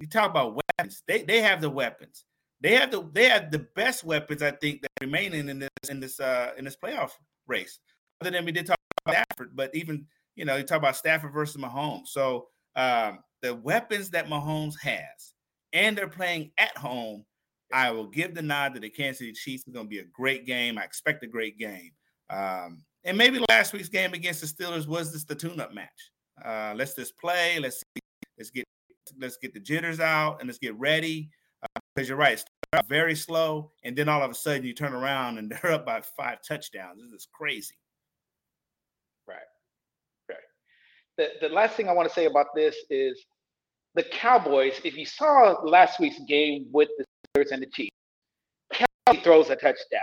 you 0.00 0.08
talk 0.08 0.30
about 0.30 0.60
weapons. 0.78 1.02
They 1.06 1.22
they 1.22 1.40
have 1.42 1.60
the 1.60 1.70
weapons. 1.70 2.24
They 2.60 2.74
have 2.74 2.90
the 2.90 3.08
they 3.12 3.28
have 3.28 3.50
the 3.50 3.66
best 3.76 4.04
weapons 4.04 4.42
I 4.42 4.50
think 4.52 4.82
that 4.82 4.90
remaining 5.00 5.48
in 5.48 5.58
this 5.58 5.70
in 5.88 6.00
this 6.00 6.20
uh 6.20 6.52
in 6.56 6.64
this 6.64 6.76
playoff 6.76 7.12
race 7.46 7.78
other 8.20 8.30
than 8.30 8.44
we 8.44 8.52
did 8.52 8.66
talk 8.66 8.78
Stafford, 9.08 9.50
but 9.54 9.74
even 9.74 10.06
you 10.34 10.44
know, 10.44 10.56
you 10.56 10.64
talk 10.64 10.78
about 10.78 10.96
Stafford 10.96 11.32
versus 11.32 11.60
Mahomes. 11.60 12.08
So 12.08 12.48
um, 12.76 13.20
the 13.42 13.54
weapons 13.54 14.10
that 14.10 14.28
Mahomes 14.28 14.78
has, 14.82 15.34
and 15.72 15.96
they're 15.96 16.08
playing 16.08 16.52
at 16.58 16.76
home. 16.76 17.24
I 17.72 17.90
will 17.90 18.06
give 18.06 18.34
the 18.34 18.42
nod 18.42 18.74
to 18.74 18.80
the 18.80 18.90
Kansas 18.90 19.18
City 19.18 19.32
Chiefs. 19.32 19.64
It's 19.66 19.74
going 19.74 19.86
to 19.86 19.90
be 19.90 19.98
a 19.98 20.04
great 20.04 20.46
game. 20.46 20.78
I 20.78 20.84
expect 20.84 21.24
a 21.24 21.26
great 21.26 21.58
game. 21.58 21.90
Um, 22.30 22.84
and 23.02 23.18
maybe 23.18 23.42
last 23.48 23.72
week's 23.72 23.88
game 23.88 24.12
against 24.12 24.40
the 24.40 24.46
Steelers 24.46 24.86
was 24.86 25.12
just 25.12 25.26
the 25.26 25.34
tune-up 25.34 25.74
match. 25.74 26.12
Uh, 26.44 26.74
let's 26.76 26.94
just 26.94 27.16
play. 27.18 27.58
Let's 27.58 27.78
see. 27.78 28.00
Let's 28.38 28.50
get 28.50 28.64
let's 29.18 29.36
get 29.36 29.54
the 29.54 29.60
jitters 29.60 30.00
out 30.00 30.38
and 30.40 30.48
let's 30.48 30.58
get 30.58 30.78
ready. 30.78 31.30
Because 31.94 32.08
uh, 32.08 32.10
you're 32.10 32.18
right, 32.18 32.42
very 32.88 33.14
slow, 33.14 33.72
and 33.84 33.96
then 33.96 34.08
all 34.08 34.22
of 34.22 34.30
a 34.30 34.34
sudden 34.34 34.64
you 34.64 34.74
turn 34.74 34.92
around 34.92 35.38
and 35.38 35.50
they're 35.62 35.72
up 35.72 35.86
by 35.86 36.00
five 36.00 36.38
touchdowns. 36.46 37.00
This 37.00 37.12
is 37.12 37.28
crazy. 37.32 37.76
Right, 39.26 39.38
right. 40.28 40.38
The 41.18 41.28
the 41.40 41.48
last 41.48 41.76
thing 41.76 41.88
I 41.88 41.92
want 41.92 42.08
to 42.08 42.14
say 42.14 42.26
about 42.26 42.46
this 42.54 42.76
is 42.90 43.24
the 43.94 44.02
Cowboys. 44.02 44.80
If 44.84 44.96
you 44.96 45.06
saw 45.06 45.56
last 45.64 45.98
week's 45.98 46.20
game 46.28 46.66
with 46.72 46.88
the 46.98 47.04
Steelers 47.04 47.52
and 47.52 47.62
the 47.62 47.66
Chiefs, 47.66 47.96
Kelce 48.72 49.22
throws 49.22 49.50
a 49.50 49.56
touchdown. 49.56 50.02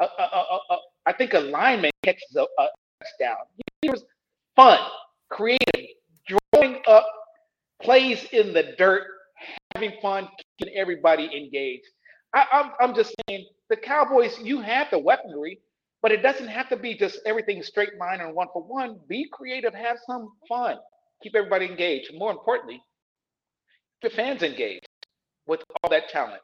I 0.00 1.12
think 1.12 1.34
a 1.34 1.40
lineman 1.40 1.90
catches 2.04 2.36
a, 2.36 2.42
a 2.42 2.68
touchdown. 3.02 3.36
It 3.82 3.90
was 3.90 4.04
fun, 4.56 4.78
creative, 5.30 5.86
drawing 6.26 6.80
up 6.86 7.06
plays 7.82 8.24
in 8.32 8.52
the 8.52 8.74
dirt, 8.78 9.04
having 9.74 9.92
fun, 10.00 10.28
keeping 10.58 10.74
everybody 10.74 11.24
engaged. 11.24 11.86
I, 12.34 12.46
I'm, 12.52 12.72
I'm 12.80 12.94
just 12.94 13.14
saying, 13.28 13.46
the 13.70 13.76
Cowboys, 13.76 14.38
you 14.40 14.60
have 14.60 14.88
the 14.90 14.98
weaponry, 14.98 15.60
but 16.02 16.12
it 16.12 16.22
doesn't 16.22 16.48
have 16.48 16.68
to 16.70 16.76
be 16.76 16.96
just 16.96 17.20
everything 17.26 17.62
straight 17.62 17.96
line 17.98 18.20
and 18.20 18.34
one 18.34 18.48
for 18.52 18.62
one. 18.62 18.98
Be 19.08 19.28
creative, 19.32 19.74
have 19.74 19.98
some 20.06 20.30
fun, 20.48 20.76
keep 21.22 21.34
everybody 21.36 21.66
engaged. 21.66 22.10
More 22.14 22.30
importantly, 22.30 22.82
keep 24.02 24.12
fans 24.12 24.42
engaged 24.42 24.86
with 25.46 25.60
all 25.82 25.90
that 25.90 26.08
talent. 26.08 26.42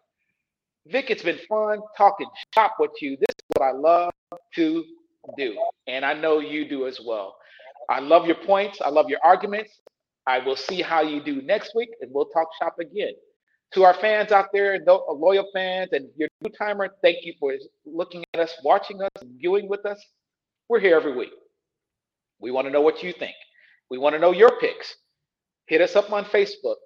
Vic, 0.89 1.11
it's 1.11 1.23
been 1.23 1.39
fun 1.49 1.81
talking 1.97 2.27
shop 2.55 2.75
with 2.79 2.91
you. 3.01 3.17
This 3.17 3.29
is 3.31 3.47
what 3.57 3.67
I 3.67 3.73
love 3.73 4.13
to 4.57 4.85
do, 5.39 5.57
and 5.87 6.05
I 6.05 6.15
know 6.15 6.41
you 6.41 6.69
do 6.69 6.87
as 6.87 7.01
well. 7.05 7.37
I 7.91 8.01
love 8.01 8.27
your 8.27 8.37
points. 8.37 8.81
I 8.83 8.89
love 8.91 9.09
your 9.09 9.21
arguments. 9.25 9.71
I 10.27 10.39
will 10.41 10.57
see 10.57 10.83
how 10.83 11.03
you 11.03 11.23
do 11.23 11.43
next 11.43 11.75
week, 11.75 11.91
and 12.01 12.11
we'll 12.13 12.27
talk 12.27 12.49
shop 12.61 12.77
again. 12.81 13.13
To 13.75 13.83
our 13.83 13.95
fans 13.95 14.31
out 14.31 14.51
there, 14.53 14.79
uh, 14.87 15.13
loyal 15.13 15.49
fans, 15.53 15.91
and 15.93 16.09
your 16.17 16.29
new 16.43 16.51
timer, 16.51 16.89
thank 17.03 17.25
you 17.25 17.35
for 17.41 17.55
looking 17.85 18.25
at 18.35 18.41
us, 18.41 18.55
watching 18.63 19.03
us, 19.03 19.11
viewing 19.37 19.69
with 19.69 19.85
us. 19.85 20.01
We're 20.69 20.81
here 20.81 20.97
every 20.97 21.15
week. 21.15 21.33
We 22.39 22.53
want 22.53 22.67
to 22.67 22.73
know 22.73 22.81
what 22.81 23.03
you 23.03 23.13
think. 23.13 23.35
We 23.91 23.99
want 23.99 24.15
to 24.15 24.21
know 24.21 24.33
your 24.33 24.61
picks. 24.61 24.95
Hit 25.67 25.81
us 25.81 25.97
up 25.97 26.13
on 26.13 26.25
Facebook. 26.25 26.77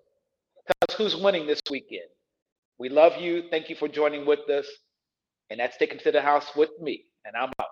Tell 0.67 0.89
us 0.89 0.95
who's 0.97 1.17
winning 1.17 1.47
this 1.47 1.61
weekend. 1.71 2.09
We 2.79 2.89
love 2.89 3.21
you. 3.21 3.45
Thank 3.51 3.69
you 3.69 3.77
for 3.77 3.89
joining 3.89 4.25
with 4.25 4.49
us. 4.49 4.67
And 5.51 5.61
that's 5.61 5.77
taken 5.77 5.99
to 6.01 6.13
the 6.13 6.23
house 6.23 6.55
with 6.57 6.71
me. 6.81 7.05
And 7.25 7.37
I'm 7.37 7.51
out. 7.61 7.69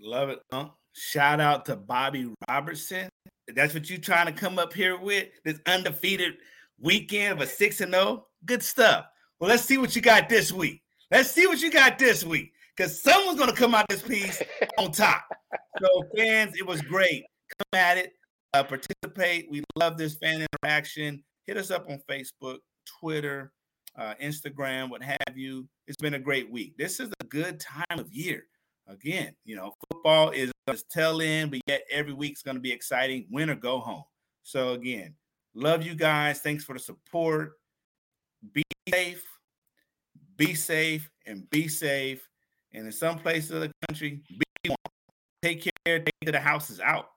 Love 0.00 0.30
it, 0.30 0.40
huh? 0.52 0.68
Shout 0.98 1.40
out 1.40 1.66
to 1.66 1.76
Bobby 1.76 2.32
Robertson. 2.48 3.10
That's 3.54 3.74
what 3.74 3.90
you 3.90 3.98
trying 3.98 4.26
to 4.26 4.32
come 4.32 4.58
up 4.58 4.72
here 4.72 4.98
with 4.98 5.28
this 5.44 5.60
undefeated 5.66 6.38
weekend 6.80 7.34
of 7.34 7.40
a 7.42 7.46
6 7.46 7.80
and 7.82 7.92
0. 7.92 8.26
Good 8.46 8.62
stuff. 8.62 9.04
Well, 9.38 9.50
let's 9.50 9.62
see 9.62 9.76
what 9.76 9.94
you 9.94 10.00
got 10.00 10.30
this 10.30 10.52
week. 10.52 10.82
Let's 11.10 11.30
see 11.30 11.46
what 11.46 11.60
you 11.60 11.70
got 11.70 11.98
this 11.98 12.24
week 12.24 12.52
because 12.74 13.02
someone's 13.02 13.36
going 13.38 13.50
to 13.50 13.56
come 13.56 13.74
out 13.74 13.84
this 13.90 14.00
piece 14.00 14.42
on 14.78 14.90
top. 14.90 15.22
So, 15.82 16.02
fans, 16.16 16.56
it 16.56 16.66
was 16.66 16.80
great. 16.80 17.26
Come 17.58 17.78
at 17.78 17.98
it, 17.98 18.14
uh, 18.54 18.64
participate. 18.64 19.50
We 19.50 19.64
love 19.76 19.98
this 19.98 20.14
fan 20.14 20.46
interaction. 20.50 21.22
Hit 21.46 21.58
us 21.58 21.70
up 21.70 21.90
on 21.90 22.00
Facebook, 22.10 22.60
Twitter, 23.00 23.52
uh, 23.98 24.14
Instagram, 24.22 24.88
what 24.88 25.02
have 25.02 25.36
you. 25.36 25.68
It's 25.86 25.98
been 25.98 26.14
a 26.14 26.18
great 26.18 26.50
week. 26.50 26.78
This 26.78 27.00
is 27.00 27.10
a 27.20 27.24
good 27.24 27.60
time 27.60 27.98
of 27.98 28.10
year 28.10 28.44
again, 28.88 29.34
you 29.44 29.56
know, 29.56 29.74
football 29.90 30.30
is 30.30 30.52
its 30.68 30.82
tail 30.84 31.20
end, 31.20 31.50
but 31.50 31.60
yet 31.66 31.82
every 31.90 32.12
week's 32.12 32.42
going 32.42 32.56
to 32.56 32.60
be 32.60 32.72
exciting. 32.72 33.26
Win 33.30 33.50
or 33.50 33.54
go 33.54 33.78
home. 33.78 34.04
So 34.42 34.72
again, 34.72 35.14
love 35.54 35.84
you 35.84 35.94
guys. 35.94 36.40
Thanks 36.40 36.64
for 36.64 36.72
the 36.72 36.78
support. 36.78 37.52
Be 38.52 38.62
safe, 38.88 39.24
be 40.36 40.54
safe, 40.54 41.10
and 41.26 41.48
be 41.50 41.68
safe. 41.68 42.28
And 42.72 42.86
in 42.86 42.92
some 42.92 43.18
places 43.18 43.50
of 43.52 43.60
the 43.60 43.72
country, 43.88 44.22
be 44.38 44.46
Take 45.46 45.70
care. 45.84 46.00
Take 46.00 46.32
the 46.32 46.40
houses 46.40 46.80
out. 46.80 47.10